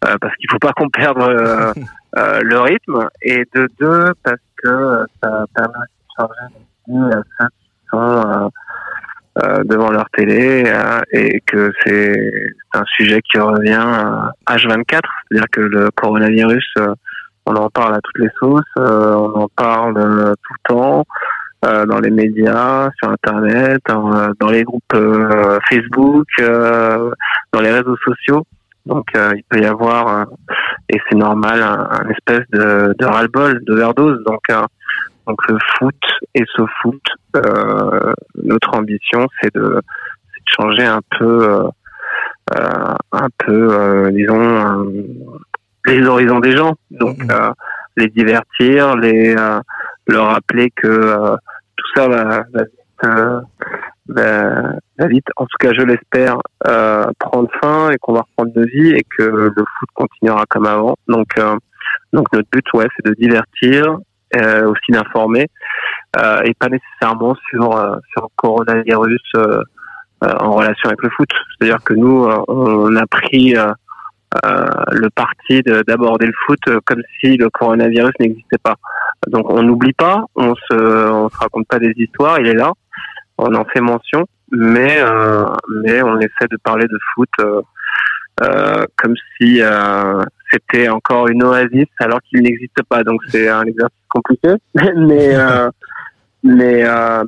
[0.05, 1.73] euh, parce qu'il faut pas qu'on perde euh,
[2.17, 6.55] euh, le rythme, et de deux, parce que euh, ça permet de changer
[6.89, 8.51] les à ceux qui sont
[9.39, 10.73] euh, devant leur télé
[11.13, 12.17] et que c'est
[12.73, 16.95] un sujet qui revient euh, H24, c'est-à-dire que le coronavirus euh,
[17.47, 21.05] on en parle à toutes les sauces, euh, on en parle tout le temps
[21.65, 27.11] euh, dans les médias, sur Internet, dans, euh, dans les groupes euh, Facebook, euh,
[27.53, 28.45] dans les réseaux sociaux.
[28.87, 30.25] Donc euh, il peut y avoir, euh,
[30.89, 34.23] et c'est normal, un, un espèce de, de ras-le-bol, d'overdose.
[34.25, 34.63] Donc, euh,
[35.27, 36.01] donc le foot
[36.35, 37.03] et ce foot,
[37.37, 38.13] euh,
[38.43, 39.83] notre ambition, c'est de, de
[40.47, 41.69] changer un peu, euh,
[42.57, 45.03] euh, un peu, euh, disons, euh,
[45.87, 46.75] les horizons des gens.
[46.93, 47.53] Donc euh,
[47.97, 49.61] les divertir, les euh,
[50.07, 51.37] leur rappeler que euh,
[51.77, 53.41] tout ça va, va vite, euh,
[54.09, 54.75] va-
[55.09, 56.37] vite, en tout cas je l'espère,
[56.69, 60.67] euh, prendre fin et qu'on va reprendre de vie et que le foot continuera comme
[60.67, 60.95] avant.
[61.09, 61.57] Donc euh,
[62.13, 63.99] donc notre but ouais c'est de divertir,
[64.37, 65.47] euh, aussi d'informer
[66.21, 69.61] euh, et pas nécessairement sur euh, sur le coronavirus euh,
[70.23, 71.29] en relation avec le foot.
[71.59, 73.55] C'est-à-dire que nous on a pris
[74.45, 78.75] le parti de- d'aborder le foot comme si le coronavirus n'existait pas.
[79.29, 82.73] Donc on n'oublie pas, on se, on se raconte pas des histoires, il est là,
[83.39, 85.45] on en fait mention, mais euh,
[85.83, 87.63] mais on essaie de parler de foot euh,
[88.43, 89.61] euh, comme si
[90.53, 93.03] c'était encore une oasis alors qu'il n'existe pas.
[93.03, 94.55] Donc c'est un exercice compliqué,
[94.97, 95.35] mais
[96.47, 97.25] mais euh,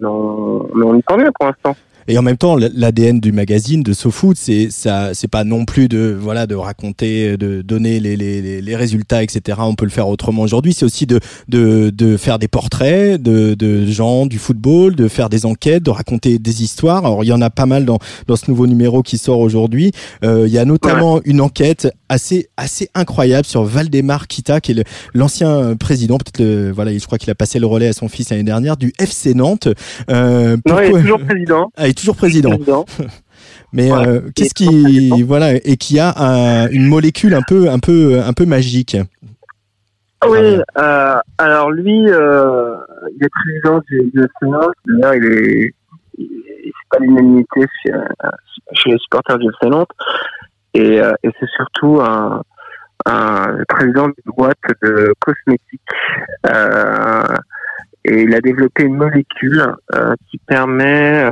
[0.74, 1.76] mais on y parvient pour l'instant.
[2.08, 5.88] Et en même temps, l'ADN du magazine de SoFoot, c'est ça, c'est pas non plus
[5.88, 9.58] de voilà de raconter, de donner les, les, les- résultats, etc.
[9.60, 10.72] On peut le faire autrement aujourd'hui.
[10.72, 15.28] C'est aussi de, de de faire des portraits de, de gens du football, de faire
[15.28, 17.04] des enquêtes, de raconter des histoires.
[17.04, 19.92] Alors il y en a pas mal dans dans ce nouveau numéro qui sort aujourd'hui.
[20.24, 24.84] Euh, il y a notamment une enquête assez assez incroyable sur Valdemar Kita, qui est
[25.12, 28.30] l'ancien président, peut-être le voilà, je crois qu'il a passé le relais à son fils
[28.30, 29.68] l'année dernière du FC Nantes.
[30.10, 31.70] Euh, Non, il est pourquoi- toujours président.
[31.76, 32.58] ah, il est toujours président.
[33.72, 34.06] Mais Ouais.
[34.08, 38.32] euh, qu'est-ce qui voilà et qui a un- une molécule un peu un peu un
[38.32, 38.96] peu magique.
[40.26, 42.74] Oui, euh, alors lui, euh,
[43.14, 44.68] il est président du, du Sénat.
[44.86, 45.74] D'ailleurs, il est,
[46.18, 47.92] c'est pas l'unanimité chez,
[48.72, 49.90] chez les supporters du FC Nantes.
[50.74, 52.42] Et, et c'est surtout un,
[53.06, 55.80] un président d'une boîte de cosmétiques.
[58.04, 59.72] Et il a développé une molécule
[60.30, 61.30] qui permet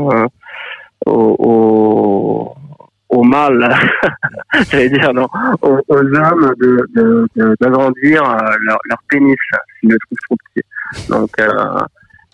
[1.04, 2.54] aux, aux,
[3.08, 3.68] aux mâles,
[4.70, 5.28] j'allais dire non,
[5.62, 9.36] aux, aux hommes de, de, de- d'agrandir euh, leur, leur pénis
[9.80, 11.08] s'ils le trouvent trop petit.
[11.08, 11.78] Donc euh,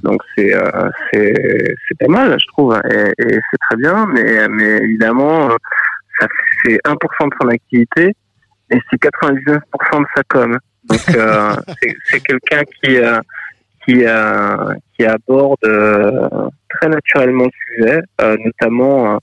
[0.02, 4.78] donc c'est euh, c'est pas mal, je trouve, et, et c'est très bien, mais mais
[4.78, 5.48] évidemment
[6.20, 6.26] ça
[6.62, 8.14] fait 1% de son activité
[8.70, 9.58] et c'est 99%
[10.00, 10.58] de sa com.
[10.88, 13.20] Donc euh, c'est, c'est quelqu'un qui euh,
[13.84, 16.28] qui euh, qui aborde euh,
[16.68, 19.18] très naturellement le sujet, euh, notamment euh,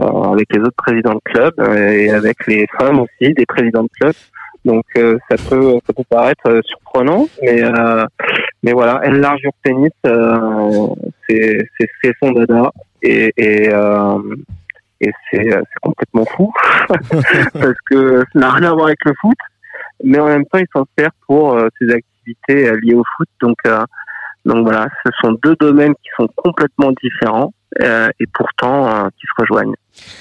[0.00, 3.84] euh, avec les autres présidents de club euh, et avec les femmes aussi des présidents
[3.84, 4.14] de club.
[4.64, 7.62] Donc ça peut ça peut paraître surprenant, mais
[8.62, 9.92] mais voilà, elle large tennis,
[11.28, 13.70] c'est c'est son dada et et
[15.00, 15.48] et c'est
[15.80, 16.52] complètement fou
[16.88, 19.38] parce que ça n'a rien à voir avec le foot,
[20.02, 22.17] mais en même temps il s'en sert pour euh, ses activités
[22.50, 23.28] euh, liées au foot.
[23.40, 23.84] Donc euh,
[24.44, 27.52] donc voilà, ce sont deux domaines qui sont complètement différents
[27.82, 29.74] euh, et pourtant euh, qui se rejoignent.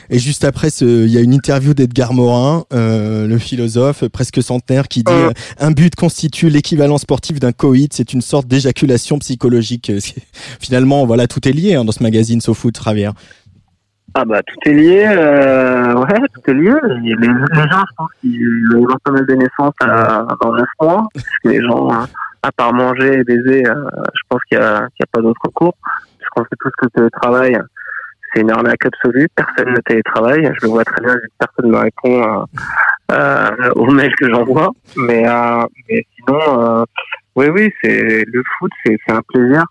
[0.10, 4.88] Et juste après, il y a une interview d'Edgar Morin, euh, le philosophe presque centenaire,
[4.88, 5.14] qui dit
[5.60, 7.94] un but constitue l'équivalent sportif d'un coït.
[7.94, 9.92] C'est une sorte d'éjaculation psychologique.
[10.60, 13.12] Finalement, voilà, tout est lié hein, dans ce magazine SoFoot, Javier.
[14.14, 16.72] Ah bah tout est lié, euh, ouais, tout est lié.
[17.04, 21.26] Les, gens, je pense qu'ils avoir pas mal de naissances à- dans 9 mois, parce
[21.44, 22.08] que les gens, hein,
[22.42, 23.76] à part manger et baiser, euh,
[24.16, 27.10] je pense qu'il y a, a pas d'autre cours, parce qu'on sait tous que le
[27.12, 27.60] travail,
[28.34, 29.28] c'est une arnaque absolue.
[29.36, 30.52] Personne ne télétravaille.
[30.60, 32.46] Je le vois très bien, personne ne répond euh,
[33.12, 34.72] euh, aux mails que j'envoie.
[34.96, 36.40] Mais, euh, mais sinon,
[36.82, 36.84] euh,
[37.36, 39.64] oui, oui, c'est le foot, c'est un plaisir.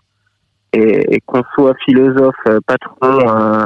[0.73, 3.65] Et, et qu'on soit philosophe, euh, patron, euh, euh,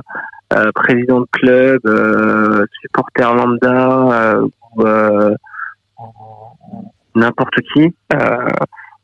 [0.76, 5.36] président de club, euh, supporter lambda euh, ou euh,
[7.16, 8.48] n'importe qui, euh,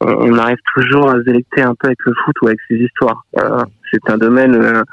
[0.02, 3.24] on, arrive toujours à se délecter un peu avec le foot ou avec ses histoires.
[3.40, 4.84] Euh, c'est un domaine euh,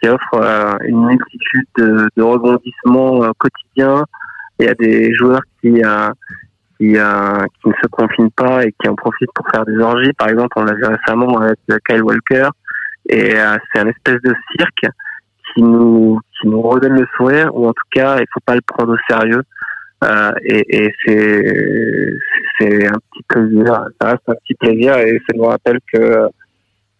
[0.00, 4.04] qui offre euh, une multitude de, de rebondissements euh, quotidiens.
[4.58, 6.10] Il y a des joueurs qui, euh,
[6.78, 10.12] qui, euh, qui ne se confinent pas et qui en profitent pour faire des orgies.
[10.14, 12.48] Par exemple, on l'a vu récemment avec euh, Kyle Walker.
[13.08, 14.86] Et euh, c'est un espèce de cirque
[15.54, 18.62] qui nous, qui nous redonne le sourire, ou en tout cas, il faut pas le
[18.66, 19.42] prendre au sérieux.
[20.02, 22.16] Euh, et et c'est
[22.58, 26.28] c'est un petit plaisir, ça reste un petit plaisir et ça nous rappelle que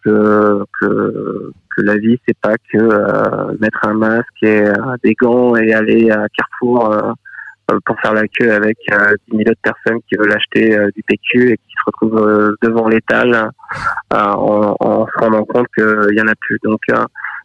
[0.04, 5.14] que que, que la vie c'est pas que euh, mettre un masque et euh, des
[5.14, 7.12] gants et aller à Carrefour euh,
[7.72, 11.02] euh, pour faire la queue avec euh, 10 000 autres personnes qui veulent acheter du
[11.02, 13.50] PQ et qui se retrouvent devant l'étal
[14.10, 16.58] en, en se rendant compte qu'il y en a plus.
[16.62, 16.80] Donc,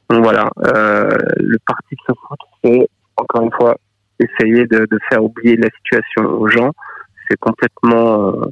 [0.09, 1.07] donc voilà, euh,
[1.37, 2.87] le parti de ce foot, c'est
[3.17, 3.77] encore une fois
[4.19, 6.71] essayer de, faire oublier la situation aux gens.
[7.29, 8.45] C'est complètement, euh,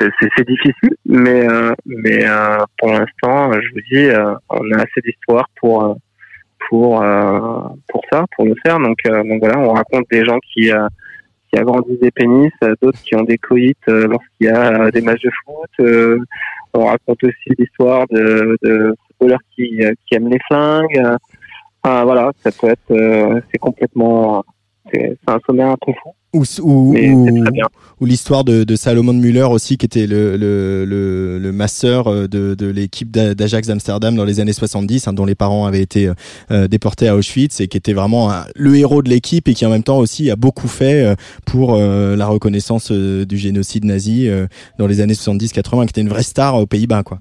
[0.00, 5.00] c'est- difficile, mais euh, mais euh, pour l'instant, je vous dis, euh, on a assez
[5.04, 5.96] d'histoires pour
[6.68, 7.04] pour
[7.88, 8.78] pour ça, pour le faire.
[8.78, 10.70] Donc donc voilà, on raconte des gens qui
[11.52, 12.50] qui agrandissent des pénis,
[12.80, 15.86] d'autres qui ont des coïts lorsqu'il y a des matchs de foot.
[16.74, 21.16] On raconte aussi l'histoire de, de footballeurs qui, euh, qui aiment les flingues.
[21.84, 24.44] voilà, ça peut être, euh, c'est complètement,
[24.92, 25.64] c'est un sommet
[26.02, 26.10] fou.
[26.34, 26.94] Ou, ou,
[28.06, 32.54] l'histoire de, de Salomon Müller aussi, qui était le, le, le, le masseur euh, de,
[32.54, 36.10] de l'équipe d'A- d'Ajax d'Amsterdam dans les années 70, hein, dont les parents avaient été
[36.50, 39.66] euh, déportés à Auschwitz et qui était vraiment un- le héros de l'équipe et qui
[39.66, 41.14] en même temps aussi a beaucoup fait euh,
[41.44, 44.46] pour euh, la reconnaissance euh, du génocide nazi euh,
[44.78, 47.02] dans les années 70-80, qui était une vraie star aux Pays-Bas.
[47.02, 47.18] quoi.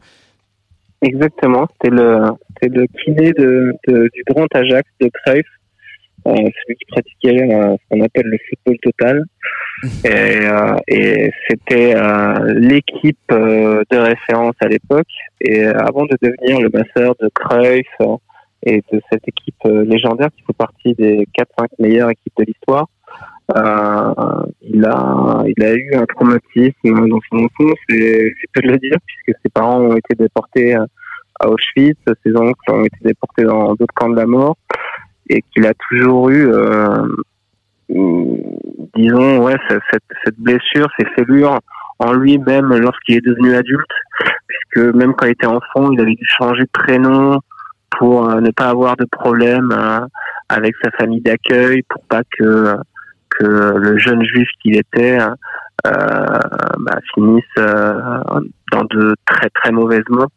[1.01, 2.27] Exactement, c'était le,
[2.61, 5.60] le kiné de, de- du grand Ajax de Cruyff, euh,
[6.25, 9.23] celui qui pratiquait euh, ce qu'on appelle le football total.
[10.05, 15.07] Et, euh, et c'était euh, l'équipe euh, de référence à l'époque.
[15.39, 18.17] Et euh, avant de devenir le masseur de Cruyff euh,
[18.63, 22.85] et de cette équipe euh, légendaire qui fait partie des 4-5 meilleures équipes de l'histoire,
[23.57, 28.71] euh, il a il a eu un traumatisme dans son enfance, c'est c'est peu de
[28.73, 33.43] le dire puisque ses parents ont été déportés à Auschwitz, ses oncles ont été déportés
[33.43, 34.57] dans d'autres camps de la mort
[35.31, 37.07] et qu'il a toujours eu euh,
[38.95, 39.79] disons ouais ce-
[40.25, 41.59] cette, blessure, ces fêlures
[41.99, 43.95] en lui-même lorsqu'il est devenu adulte
[44.47, 47.39] puisque même quand il était enfant, il avait dû changer de prénom
[47.97, 49.99] pour euh, ne pas avoir de problème euh,
[50.49, 52.75] avec sa famille d'accueil, pour pas que
[53.29, 55.17] que le jeune juif qu'il était
[55.85, 60.27] bah, finisse dans de très très mauvaises mains.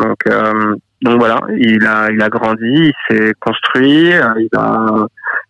[0.00, 5.06] Donc euh, donc voilà, il a il a grandi, il s'est construit, euh, il a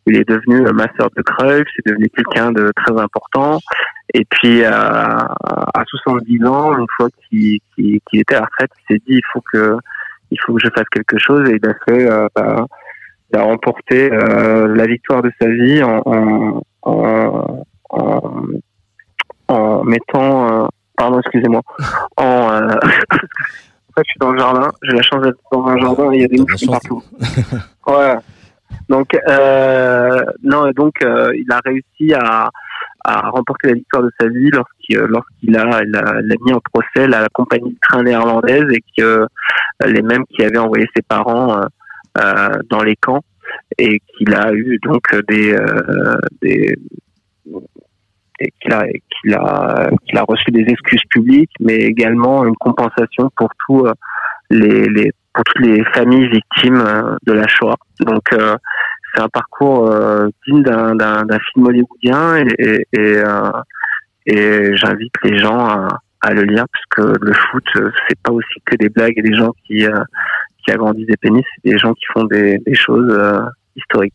[0.06, 3.58] il est devenu master de Cruyff, c'est devenu quelqu'un de très important.
[4.14, 8.70] Et puis euh, à 70 ans, une fois qu'il qu'il- qu'il était à la retraite,
[8.88, 9.76] il s'est dit il faut que
[10.30, 12.64] il faut que je fasse quelque chose et il a fait euh, bah,
[13.32, 18.42] il a remporté la victoire de sa vie en en, en, en,
[19.48, 21.60] en mettant pardon excusez-moi
[22.16, 22.60] en
[23.98, 24.70] euh, je suis dans le jardin.
[24.82, 27.02] J'ai la chance d'être dans un jardin et il y a des mouches partout.
[27.86, 28.16] Ouais.
[28.90, 32.50] Donc euh, non et donc euh, il a réussi à
[33.02, 36.52] à remporter la victoire de sa vie lorsqu'il lorsqu'il a, il a, il a mis
[36.52, 39.02] en procès la, la compagnie de train néerlandaise et que
[39.82, 41.64] euh, les mêmes qui avaient envoyé ses parents euh,
[42.18, 43.22] euh, dans les camps
[43.78, 46.18] et qu'il a eu donc des euh,
[48.60, 53.50] qu'il a qu'il a qu'il a reçu des excuses publiques mais également une compensation pour
[53.66, 53.92] tous euh,
[54.50, 57.76] les, les pour toutes les familles victimes euh, de la Shoah.
[58.00, 58.56] Donc euh,
[59.14, 63.50] c'est un parcours euh, digne d'un d'un d'un film hollywoodien et et, euh,
[64.26, 65.88] et j'invite les gens à,
[66.22, 69.22] à le lire parce que le foot euh, c'est pas aussi que des blagues et
[69.22, 69.86] des gens qui
[70.64, 73.12] qui agrandissent des pénis c'est des gens qui font des, des choses
[73.76, 74.14] historiques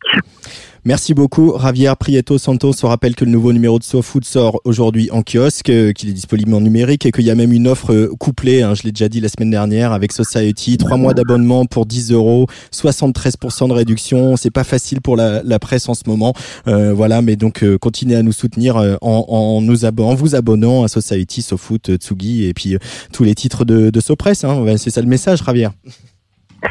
[0.86, 2.74] Merci beaucoup, Javier Prieto Santos.
[2.84, 6.14] On rappelle que le nouveau numéro de SoFood sort aujourd'hui en kiosque, euh, qu'il est
[6.14, 8.92] disponible en numérique et qu'il y a même une offre euh, couplée, hein, je l'ai
[8.92, 10.76] déjà dit la semaine dernière, avec Society.
[10.76, 14.36] Trois mois d'abonnement pour 10 euros, 73% de réduction.
[14.36, 16.34] C'est pas facile pour la, presse en ce moment.
[16.68, 20.84] Euh, voilà, mais donc euh, continuez à nous soutenir en, nous abo- en vous abonnant
[20.84, 22.76] à Society, SoFoot, euh, Tsugi et puis
[23.14, 24.44] tous les titres de, de SoPress.
[24.44, 24.66] Hein.
[24.76, 25.70] C'est ça le message, Javier.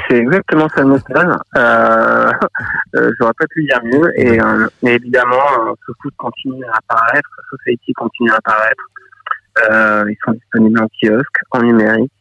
[0.09, 1.36] C'est exactement ça message.
[1.56, 2.31] Euh,
[2.97, 4.12] euh, J'aurais pas pu dire mieux.
[4.19, 8.85] Et, euh, évidemment, euh, ce foot continue à apparaître, Society continue à apparaître.
[9.70, 12.12] Euh, ils sont disponibles en kiosque, en numérique.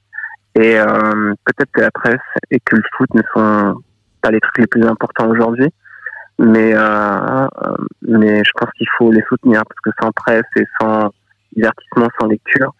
[0.55, 2.19] Et euh, peut-être que la presse
[2.49, 3.81] et que le foot ne sont
[4.21, 5.69] pas les trucs les plus importants aujourd'hui.
[6.39, 7.47] Mais, euh,
[8.01, 11.13] mais je pense qu'il faut les soutenir parce que sans presse et sans
[11.55, 12.73] divertissement, sans lecture,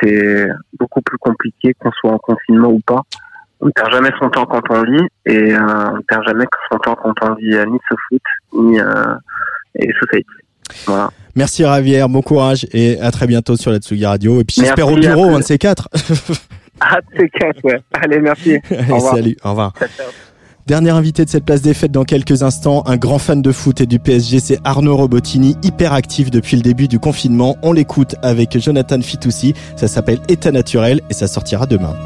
[0.00, 3.02] c'est beaucoup plus compliqué qu'on soit en confinement ou pas.
[3.60, 6.44] On ne perd jamais son temps quand on lit et euh, on ne perd jamais
[6.70, 8.22] son temps quand on lit euh, ni ce foot
[8.54, 9.14] ni euh,
[9.76, 10.26] et Society.
[10.86, 11.10] Voilà.
[11.34, 14.40] Merci Ravière, bon courage et à très bientôt sur la Tsugi Radio.
[14.40, 15.88] Et puis j'espère au bureau, un de ces quatre.
[16.80, 17.80] Ah, c'est cash, ouais.
[17.92, 18.52] Allez, merci.
[18.70, 19.14] Allez, Au revoir.
[19.16, 19.72] salut, au revoir.
[19.76, 20.06] Ciao, ciao.
[20.68, 23.80] Dernier invité de cette place des fêtes dans quelques instants, un grand fan de foot
[23.80, 27.56] et du PSG, c'est Arnaud Robotini, hyper actif depuis le début du confinement.
[27.62, 31.96] On l'écoute avec Jonathan Fitoussi, ça s'appelle État naturel et ça sortira demain.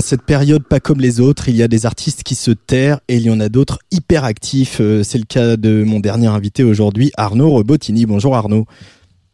[0.00, 3.00] En cette période pas comme les autres, il y a des artistes qui se terrent
[3.06, 4.78] et il y en a d'autres hyper actifs.
[4.80, 8.06] Euh, C'est le cas de mon dernier invité aujourd'hui, Arnaud Robotini.
[8.06, 8.64] Bonjour Arnaud.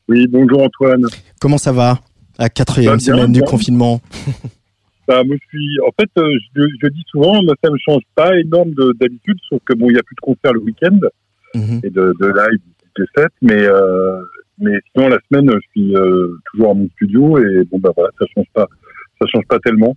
[0.09, 1.05] Oui, bonjour Antoine.
[1.41, 2.01] Comment ça va
[2.37, 4.01] à quatrième Bah, semaine du confinement?
[5.07, 8.03] Bah, moi, je suis, en fait, euh, je, je dis souvent, moi, ça me change
[8.17, 10.99] pas énorme de- d'habitude, sauf que bon, il y a plus de concerts le week-end
[11.55, 11.81] Mhm.
[11.85, 12.61] et de, de live
[12.99, 14.19] de set, mais euh,
[14.59, 18.11] mais sinon la semaine, je suis euh, toujours à mon studio et bon bah voilà,
[18.19, 18.67] ça change pas,
[19.21, 19.97] ça change pas tellement.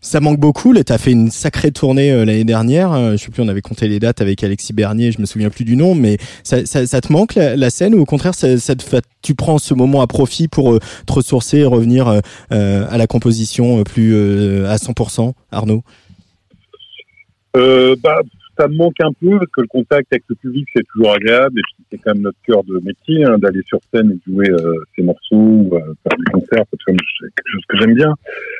[0.00, 0.72] Ça manque beaucoup.
[0.72, 2.92] Là, t'as fait une sacrée tournée euh, l'année dernière.
[2.92, 5.12] Euh, je sais plus, on avait compté les dates avec Alexis Bernier.
[5.12, 7.94] Je me souviens plus du nom, mais ça, ça, ça te manque la, la scène
[7.94, 10.78] ou au contraire, ça, ça te fait- tu prends ce moment à profit pour euh,
[11.06, 12.08] te ressourcer et revenir
[12.52, 14.14] euh, à la composition plus
[14.66, 15.82] à 100%, Arnaud?
[17.54, 18.20] Bah,
[18.58, 21.58] ça me manque un peu parce que le contact avec le public c'est toujours agréable
[21.58, 24.50] et puis c'est quand même notre cœur de métier hein, d'aller sur scène et jouer
[24.50, 27.78] euh, ses morceaux, ou, euh, faire du concert, parce que moi, c'est quelque chose que
[27.78, 28.14] j'aime bien.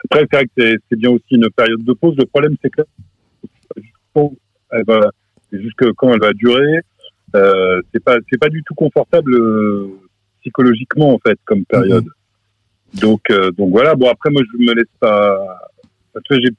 [0.04, 2.14] Après c'est vrai que c'est- bien aussi une période de pause.
[2.18, 2.82] Le problème c'est que
[4.70, 5.10] elle va,
[5.50, 6.80] c'est juste que quand elle va durer,
[7.34, 9.88] euh, c'est pas c'est pas du tout confortable euh,
[10.40, 12.06] psychologiquement en fait comme période.
[13.00, 13.94] Donc euh, donc voilà.
[13.94, 15.38] Bon après moi je me laisse pas.
[16.30, 16.50] j'ai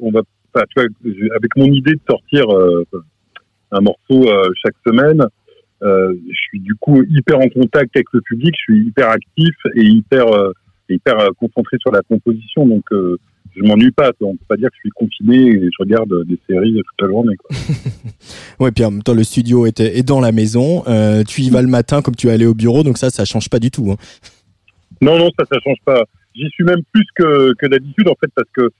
[0.00, 0.22] on va
[0.68, 0.88] tu vois,
[1.36, 2.84] avec mon idée de sortir euh,
[3.72, 5.22] un morceau euh, chaque semaine,
[5.82, 9.54] euh, je suis du coup hyper en contact avec le public, je suis hyper actif
[9.74, 10.26] et hyper
[10.88, 12.66] hyper concentré sur la composition.
[12.66, 13.16] Donc euh,
[13.56, 14.12] je m'ennuie pas.
[14.20, 17.08] On peut pas dire que je suis confiné et je regarde des séries toute la
[17.08, 17.36] journée.
[17.36, 17.56] Quoi.
[18.60, 20.82] Ouais, puis en même temps, le studio est, est dans la maison.
[20.88, 23.50] Euh, tu y vas le matin comme tu allais au bureau, donc ça, ça change
[23.50, 23.90] pas du tout.
[23.90, 23.96] hein.
[25.02, 26.02] Non, non, ça, ça change pas.
[26.34, 28.70] J'y suis même plus que, que d'habitude, en fait, parce que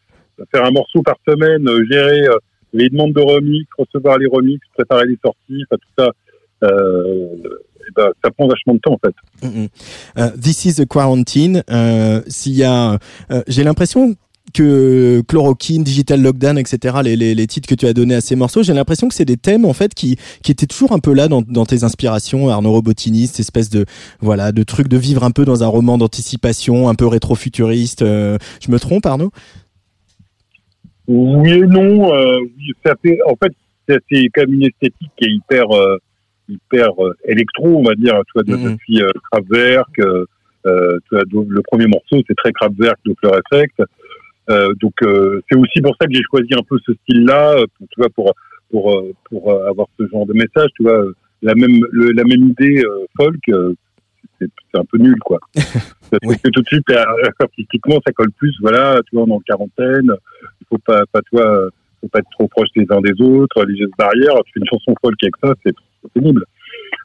[0.52, 2.36] faire un morceau par semaine, euh, gérer euh,
[2.72, 6.10] les demandes de remix, recevoir les remix, préparer les sorties, tout ça,
[6.64, 7.28] euh,
[7.96, 9.14] ben, ça prend vachement de temps, en fait.
[9.46, 9.68] Mhm.
[10.18, 11.62] Euh, This is the quarantine.
[12.26, 12.98] S'il y a,
[13.46, 14.14] j'ai l'impression
[14.54, 16.98] que chloroquine, digital lockdown, etc.
[17.02, 19.24] Les, les, les titres que tu as donnés à ces morceaux, j'ai l'impression que c'est
[19.24, 22.48] des thèmes en fait qui qui étaient toujours un peu là dans, dans tes inspirations,
[22.48, 23.86] Arnaud Robotini, cette espèce de
[24.20, 28.04] voilà de truc de vivre un peu dans un roman d'anticipation, un peu rétro-futuriste.
[28.04, 29.32] Je me trompe, Arnaud?
[31.08, 32.12] Oui et non.
[32.14, 33.52] Euh, oui, ça fait, en fait,
[33.88, 35.96] c'est quand même une esthétique qui est hyper, euh,
[36.48, 38.20] hyper euh, électro, on va dire.
[38.26, 38.72] Tu vois, Mhm.
[38.72, 40.24] depuis euh, Kraftwerk, euh,
[40.66, 43.82] euh, tu vois, le premier morceau, c'est très Kraftwerk, Doppler Effect.
[44.50, 47.88] Euh, donc, euh, c'est aussi pour ça que j'ai choisi un peu ce style-là, pour,
[47.88, 48.32] tu vois, pour
[48.70, 50.70] pour pour avoir ce genre de message.
[50.76, 51.04] Tu vois,
[51.42, 53.40] la même le- la même idée euh, folk.
[54.42, 55.38] Euh, c'est un peu nul, quoi.
[55.54, 56.36] Parce Oui.
[56.38, 57.04] que tout de suite, euh,
[57.40, 58.54] artistiquement, ça colle plus.
[58.60, 60.12] Voilà, tu vois, on est en quarantaine
[60.60, 61.68] il faut pas, pas toi,
[62.00, 64.34] faut pas être trop proche les uns des autres, les gestes barrières.
[64.46, 65.74] Tu fais une chanson folk avec ça, c'est
[66.14, 66.44] pénible.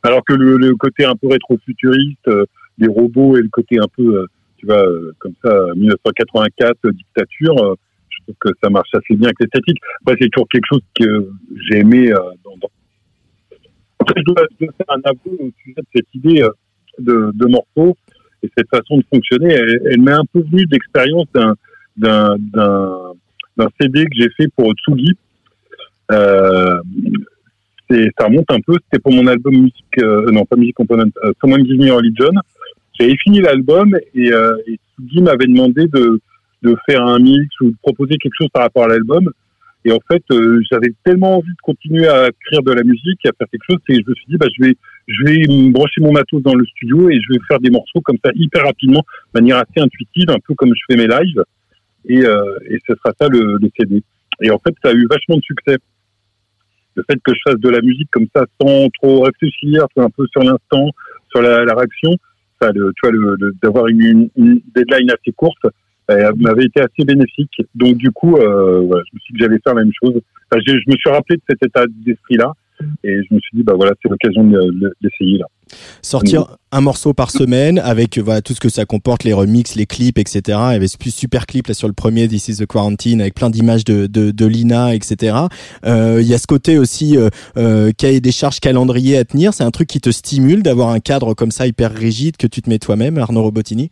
[0.03, 2.45] Alors que le, le côté un peu rétro-futuriste, euh,
[2.79, 4.25] des robots et le côté un peu, euh,
[4.57, 7.75] tu vois, euh, comme ça, 1984, euh, dictature, euh,
[8.09, 9.77] je trouve que ça marche assez bien avec l'esthétique.
[10.01, 11.29] Après, c'est toujours quelque chose que
[11.69, 12.11] j'ai aimé.
[12.11, 12.69] euh, dans, dans-
[14.17, 16.49] je dois, je dois faire un aveu au sujet de cette idée euh,
[16.99, 17.95] de, morceaux
[18.43, 19.53] et cette façon de fonctionner.
[19.53, 21.55] Elle, elle m'est un peu venue d'expérience d'un
[21.97, 22.35] d'un
[23.57, 25.13] d'un CD que j'ai fait pour Tsugi.
[26.11, 26.77] Euh,
[27.89, 31.11] c'est- ça remonte un peu, c'était pour mon album musique, euh, non pas musique component,
[31.23, 32.31] euh, Someone Give Me Religion.
[32.99, 36.19] J'avais fini l'album et, euh, et Tsugi m'avait demandé de,
[36.63, 39.30] de faire un mix ou de proposer quelque chose par rapport à l'album.
[39.84, 40.23] Et en fait,
[40.69, 43.80] j'avais tellement envie de continuer à écrire de la musique et à faire quelque chose,
[43.89, 44.76] et je me suis dit, bah, je vais,
[45.07, 48.02] je vais me brancher mon matos dans le studio et je vais faire des morceaux
[48.02, 49.03] comme ça hyper rapidement,
[49.34, 51.44] de manière assez intuitive, un peu comme je fais mes lives.
[52.06, 54.02] Et, euh, et ce sera ça le, le CD.
[54.41, 55.78] Et en fait, ça a eu vachement de succès.
[56.95, 60.26] Le fait que je fasse de la musique comme ça sans trop réfléchir, un peu
[60.32, 60.90] sur l'instant,
[61.30, 62.11] sur la, la réaction,
[62.61, 65.65] ça, le, tu vois, le, le- d'avoir une, une, deadline assez courte,
[66.10, 67.61] euh, m'avait été assez bénéfique.
[67.76, 70.19] Donc du coup, euh, voilà, je me suis dit que j'allais faire la même chose.
[70.52, 72.52] Enfin, je me suis rappelé de cet état d'esprit-là
[73.03, 75.45] et je me suis dit, bah voilà, c'est l'occasion de, de- d'essayer là.
[76.01, 79.75] Sortir un morceau par semaine avec euh, voilà tout ce que ça comporte, les remixes,
[79.75, 80.41] les clips, etc.
[80.47, 83.35] Il y avait ce super clip là sur le premier This is the Quarantine avec
[83.35, 85.37] plein d'images de, de, de Lina, etc.
[85.85, 89.53] Euh, Il y a ce côté aussi euh, euh, cahier des charges calendrier à tenir.
[89.53, 92.61] C'est un truc qui te stimule d'avoir un cadre comme ça hyper rigide que tu
[92.61, 93.89] te mets toi-même, Arnaud Robotini?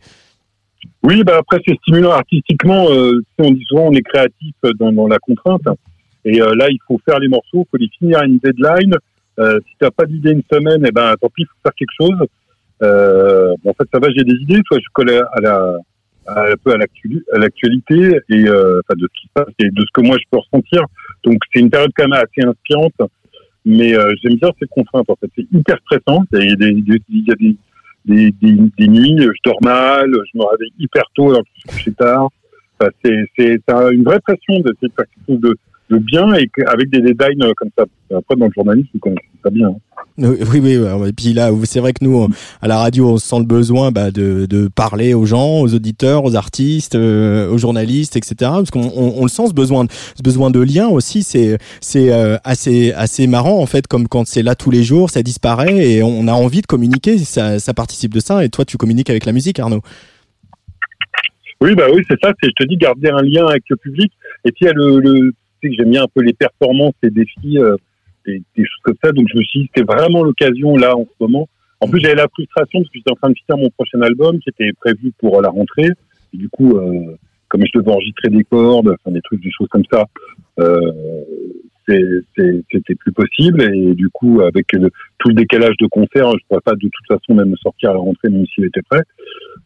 [1.02, 2.90] Oui, bah après c'est stimulant artistiquement.
[2.90, 5.62] Euh, sais, on dit souvent on est créatif dans, dans la contrainte.
[6.24, 8.94] Et euh, là, il faut faire les morceaux, il faut les finir à une deadline.
[9.38, 11.94] Euh, si t'as pas d'idée une semaine, eh ben tant pis, il faut faire quelque
[11.98, 12.26] chose.
[12.82, 14.60] Euh, bon, en fait, ça va, j'ai des idées.
[14.66, 15.76] Soit je colle à la,
[16.26, 19.70] un peu à l'actu- à l'actualité et euh, enfin de ce qui se passe et
[19.70, 20.82] de ce que moi je peux ressentir.
[21.24, 22.94] Donc c'est une période quand même assez inspirante.
[23.64, 25.08] Mais euh, j'aime bien ces contraintes.
[25.10, 26.24] En fait, c'est hyper stressant.
[26.32, 27.56] Il y a des, des- il y a des
[28.06, 31.92] des, des, nuits, je dors mal, je me réveille hyper tôt alors que je suis
[31.92, 32.30] tard.
[32.80, 33.60] Enfin, c'est
[33.92, 35.54] une vraie pression de faire quelque chose de,
[35.90, 37.84] de bien et avec des deadlines euh, comme ça.
[38.16, 39.68] Après, dans le journalisme, vous connaissez ça bien.
[39.68, 39.76] hein.
[40.18, 40.78] Oui, oui.
[41.08, 42.28] Et puis là, c'est vrai que nous,
[42.60, 46.24] à la radio, on sent le besoin bah, de, de parler aux gens, aux auditeurs,
[46.24, 48.34] aux artistes, euh, aux journalistes, etc.
[48.40, 51.22] Parce qu'on on, on le sent ce besoin, ce besoin de lien aussi.
[51.22, 55.08] C'est c'est euh, assez assez marrant en fait, comme quand c'est là tous les jours,
[55.10, 57.16] ça disparaît et on a envie de communiquer.
[57.18, 58.44] Ça, ça participe de ça.
[58.44, 59.80] Et toi, tu communiques avec la musique, Arnaud.
[61.62, 62.32] Oui, bah oui, c'est ça.
[62.42, 64.10] C'est, je te dis, garder un lien avec le public.
[64.46, 65.32] Et puis, il y a le, le
[65.62, 67.76] sais que j'aime bien un peu les performances, les défis, euh,
[68.26, 69.12] des, des choses comme ça.
[69.12, 71.48] Donc, je me suis dit, c'était vraiment l'occasion là en ce moment.
[71.80, 74.38] En plus, j'avais la frustration parce que j'étais en train de finir mon prochain album
[74.40, 75.88] qui était prévu pour la rentrée.
[76.34, 77.16] Et du coup, euh,
[77.48, 80.04] comme je devais enregistrer des cordes, enfin des trucs, des choses comme ça,
[80.60, 80.92] euh,
[81.88, 83.62] c'était plus possible.
[83.62, 87.06] Et du coup, avec le- tout le décalage de concert, je pourrais pas de toute
[87.08, 89.02] façon même sortir à la rentrée, même s'il était prêt.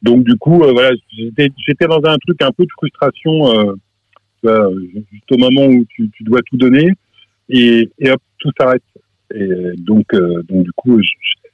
[0.02, 3.74] Donc du coup, euh, voilà, j'étais j'étais dans un truc un peu de frustration, euh,
[4.44, 4.70] tu vois,
[5.10, 6.92] juste au moment où tu, tu dois tout donner,
[7.48, 8.82] et, et hop, tout s'arrête.
[9.34, 9.48] Et
[9.78, 11.00] donc, euh, donc du coup,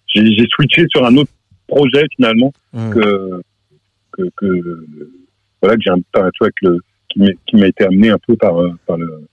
[0.08, 1.30] j'ai switché sur un autre
[1.66, 3.40] projet finalement que,
[4.12, 4.76] que, que
[5.62, 6.00] voilà que j'ai un
[6.40, 6.78] vois, que le,
[7.46, 9.28] qui m'a été amené un peu par euh, par le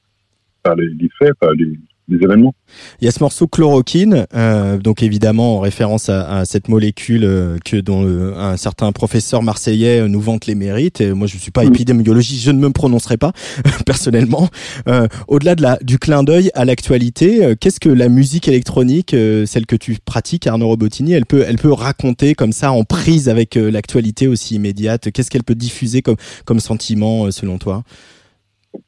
[0.62, 1.74] par les, les faits, par les,
[2.16, 2.54] événements.
[3.02, 7.24] Il y a ce morceau chloroquine, euh, donc évidemment en référence à, à cette molécule
[7.24, 11.02] euh, que dont le- un certain professeur marseillais euh, nous vante les mérites.
[11.02, 13.32] Et moi, je suis pas épidémiologiste, je ne me prononcerai pas
[13.86, 14.50] personnellement.
[14.88, 19.14] Euh, Au-delà de la du clin d'œil à l'actualité, euh, qu'est-ce que la musique électronique,
[19.14, 22.84] euh, celle que tu pratiques, Arnaud Robotini, elle peut elle peut raconter comme ça en
[22.84, 25.12] prise avec euh, l'actualité aussi immédiate?
[25.12, 27.84] Qu'est-ce qu'elle peut diffuser comme comme sentiment euh, selon toi?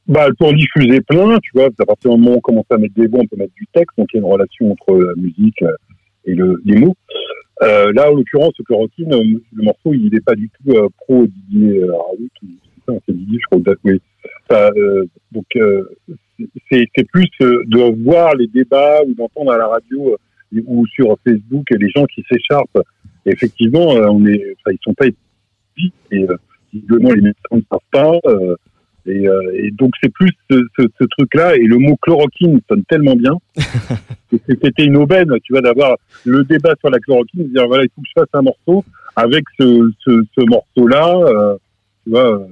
[0.06, 2.94] Bah, pour diffuser plein, tu vois, à partir du moment où on commence à mettre
[2.94, 5.14] des voix, on peut mettre du texte, donc il y a une relation entre la
[5.16, 5.72] musique euh,
[6.24, 6.96] et le, les mots.
[7.62, 10.88] Euh, là, en l'occurrence, le chloroquine, euh, le morceau, il n'est pas du tout euh,
[10.98, 13.74] pro Didier euh, Raoult, ou- c'est Didier, je crois,
[14.52, 15.84] euh, donc, euh,
[16.70, 20.16] c'est plus euh, de voir les débats ou d'entendre à la radio
[20.54, 22.80] euh, ou sur Facebook les gens qui s'écharpent.
[23.26, 26.36] Effectivement, euh, on est, enfin, ils sont pas et euh,
[26.72, 28.18] visiblement les médecins ne savent pas.
[29.10, 32.60] Euh, et, euh, et donc c'est plus ce, ce, ce truc-là et le mot chloroquine
[32.68, 33.34] sonne tellement bien
[34.30, 37.84] que c'était une aubaine, tu vois, d'avoir le débat sur la chloroquine, de dire voilà,
[37.84, 38.84] il faut que je fasse un morceau
[39.16, 41.56] avec ce, ce, ce morceau-là, euh,
[42.04, 42.40] tu vois.
[42.40, 42.46] euh,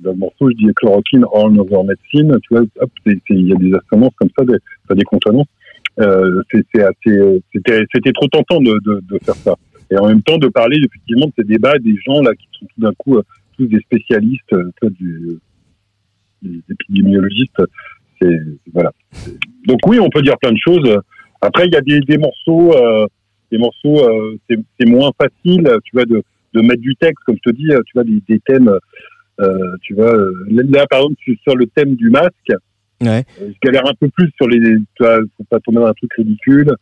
[0.00, 2.62] dans le morceau, je dis chloroquine all over medicine, tu vois,
[3.06, 4.56] il y a des assonances comme ça, des,
[4.86, 5.48] pas des consonances.
[5.98, 6.84] Euh, c'était,
[8.12, 9.56] trop tentant de, de, de faire ça.
[9.90, 12.66] Et en même temps, de parler effectivement de ces débats, des gens là qui sont
[12.66, 13.18] tout d'un coup
[13.56, 15.38] tous des spécialistes, tu vois, du,
[16.42, 17.62] des épidémiologistes.
[18.20, 18.38] C'est
[18.72, 18.92] voilà.
[19.66, 20.98] Donc oui, on peut dire plein de choses.
[21.40, 23.06] Après, il y a des, des morceaux, euh,
[23.52, 26.22] des morceaux, euh, c'est c'est moins facile, tu vois, de,
[26.54, 28.76] de mettre du texte, comme je te dis, tu vois, des, des thèmes.
[29.40, 32.52] Euh, tu vois, euh, là par exemple, sur le thème du masque,
[33.00, 33.24] Ouais.
[33.40, 35.92] euh, je galère un peu plus sur les, tu vois, faut pas tomber dans un
[35.94, 36.74] truc ridicule.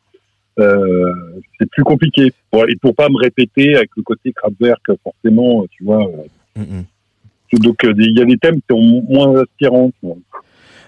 [0.58, 1.12] Euh,
[1.60, 2.32] c'est plus compliqué.
[2.50, 6.08] Pour, et pour pas me répéter avec le côté Kraftwerk, forcément, tu vois.
[6.56, 6.62] euh,
[7.52, 9.90] donc euh, il y a des thèmes qui sont moins aspirants.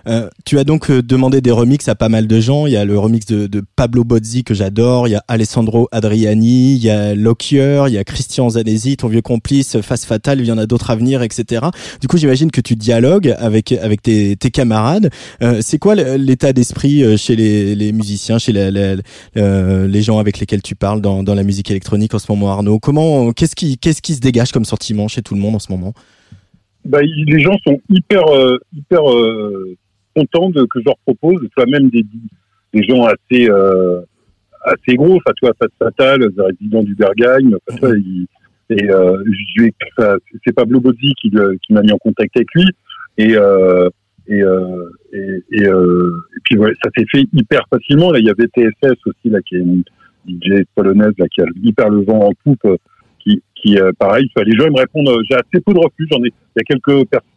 [0.07, 2.67] Euh, tu as donc euh, demandé des remixes à pas mal de gens.
[2.67, 5.07] Il y a le remix de, Pablo Bozzi que j'adore.
[5.07, 6.77] Il y a Alessandro Adriani.
[6.77, 7.85] Il y a Lockyer.
[7.89, 10.41] Il y a Christian Zanesi, ton vieux complice, Face Fatale.
[10.41, 11.67] Il y en a d'autres à venir, etc.
[12.01, 15.11] Du coup, j'imagine que tu dialogues avec avec tes, camarades.
[15.61, 18.97] C'est quoi l'état d'esprit chez les, musiciens, chez la-
[19.35, 22.79] les gens avec lesquels tu parles dans, dans la musique électronique en ce moment, Arnaud?
[22.79, 25.71] Comment, qu'est-ce qui qu'est-ce qui se dégage comme sentiment chez tout le monde en ce
[25.71, 25.93] moment?
[26.89, 29.77] Bah, les gens sont hyper euh, hyper euh,
[30.17, 32.05] contents de que je leur propose, vois même des
[32.75, 34.01] des gens assez euh,
[34.65, 38.27] assez gros, enfin tu vois Fat Fatal, résident du enfin, tu vois, il-
[38.71, 39.23] et euh,
[40.45, 42.67] c'est Pablo Bozzi qui, qui m'a mis en contact avec lui.
[43.17, 43.89] Et euh,
[44.29, 48.13] et, euh, et, et, euh, et puis ouais, ça s'est fait hyper facilement.
[48.13, 49.83] Là, il y avait TSS aussi là qui est une
[50.29, 52.77] DJ polonaise là qui a hyper le vent en poupe, euh,
[53.29, 54.29] qui qui euh, pareil.
[54.37, 56.07] les gens ils me répondent, euh, j'ai assez peu de refus.
[56.11, 57.29] J'en ai, il y a quelques personnes,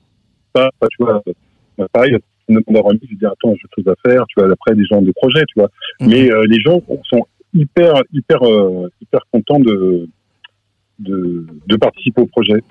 [0.54, 2.16] pas, pas, tu vois, euh, pareil.
[2.50, 4.26] Une demande remis, je dis attends, j'ai autre chose à faire.
[4.28, 5.70] Tu vois, après des gens des projets, tu vois.
[6.02, 10.08] Mais euh, les gens sont hyper hyper euh, hyper contents de
[11.00, 12.62] de, de participer au projet.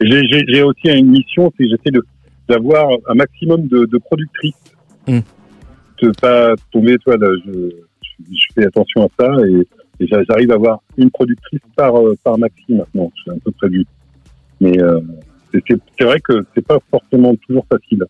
[0.00, 0.06] Et
[0.48, 2.02] J'ai aussi une mission, c'est que j'essaie de
[2.48, 4.74] d'avoir un maximum de, de productrices.
[5.06, 9.64] De pas tomber, toi, là, je, je, je fais attention à ça et,
[10.08, 13.10] j'arrive à avoir une productrice par euh, par maxi maintenant.
[13.24, 13.84] C'est un peu prévu.
[14.60, 15.00] Mais euh,
[15.52, 18.04] c'est- vrai que c'est pas forcément toujours facile.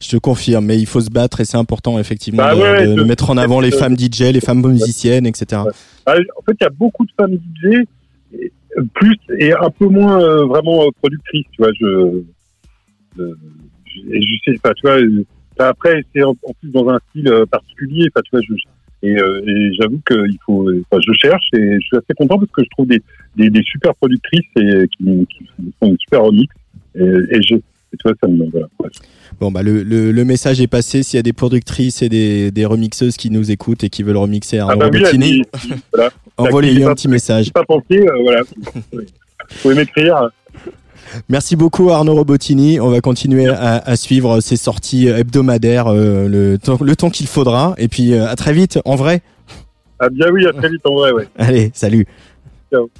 [0.00, 2.86] Je te confirme, mais il faut se battre et c'est important effectivement Bah de, ouais,
[2.86, 5.62] de- de je- mettre en avant les femmes DJ, les femmes musiciennes, etc.
[6.06, 7.84] Ah, En fait, il y a beaucoup de femmes DJ,
[8.94, 11.46] plus et un peu moins euh, vraiment productrices.
[11.52, 11.86] Tu vois, je
[13.18, 13.34] euh,
[13.96, 18.30] je sais, enfin, tu vois, après, c'est en, en plus dans un style particulier, tu
[18.32, 18.54] vois, je,
[19.02, 22.50] et, euh, et j'avoue qu'il faut, enfin, je cherche et je suis assez content parce
[22.52, 23.02] que je trouve des,
[23.36, 25.44] des, des super productrices et qui, qui
[25.80, 26.52] font une super remix.
[26.94, 27.56] Et, et je,
[27.92, 28.66] et tu vois, ça me, voilà.
[28.78, 28.92] bref.
[29.40, 31.02] Bon, bah, le, le, le message est passé.
[31.02, 34.16] S'il y a des productrices et des, des remixeuses qui nous écoutent et qui veulent
[34.16, 35.42] remixer Ah Arnaud bah Robotini,
[35.92, 36.10] voilà.
[36.36, 37.52] envoyez-lui un petit message.
[37.52, 38.42] Pas pensé, euh, voilà.
[38.92, 39.00] Vous
[39.62, 40.30] pouvez m'écrire.
[41.28, 42.80] Merci beaucoup Arnaud Robotini.
[42.80, 47.26] On va continuer à, à suivre ces sorties hebdomadaires euh, le temps, le temps qu'il
[47.26, 47.74] faudra.
[47.78, 49.22] Et puis euh, à très vite en vrai.
[49.98, 51.28] Ah bien oui, à très vite en vrai, ouais.
[51.38, 52.06] Allez, salut.
[52.72, 52.90] Ciao.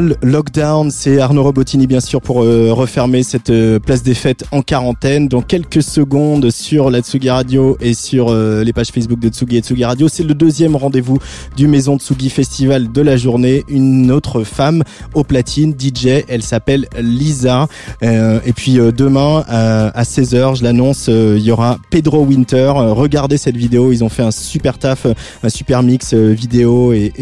[0.00, 4.62] Lockdown, c'est Arnaud Robotini bien sûr pour euh, refermer cette euh, place des fêtes en
[4.62, 5.28] quarantaine.
[5.28, 9.58] Dans quelques secondes sur la Tsugi Radio et sur euh, les pages Facebook de Tsugi
[9.58, 11.18] et Tsugi Radio, c'est le deuxième rendez-vous
[11.56, 13.64] du Maison Tsugi Festival de la journée.
[13.68, 14.82] Une autre femme
[15.12, 17.66] au platine, DJ, elle s'appelle Lisa.
[18.02, 22.72] Et puis demain à 16h, je l'annonce, il y aura Pedro Winter.
[22.76, 25.06] Regardez cette vidéo, ils ont fait un super taf,
[25.42, 27.12] un super mix vidéo et,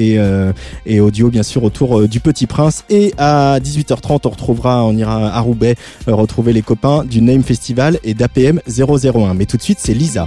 [0.87, 2.60] et, audio bien sûr autour du Petit Prince.
[2.89, 5.77] Et à 18h30, on retrouvera, on ira à Roubaix
[6.09, 9.35] euh, retrouver les copains du Name Festival et d'APM 001.
[9.35, 10.27] Mais tout de suite, c'est Lisa.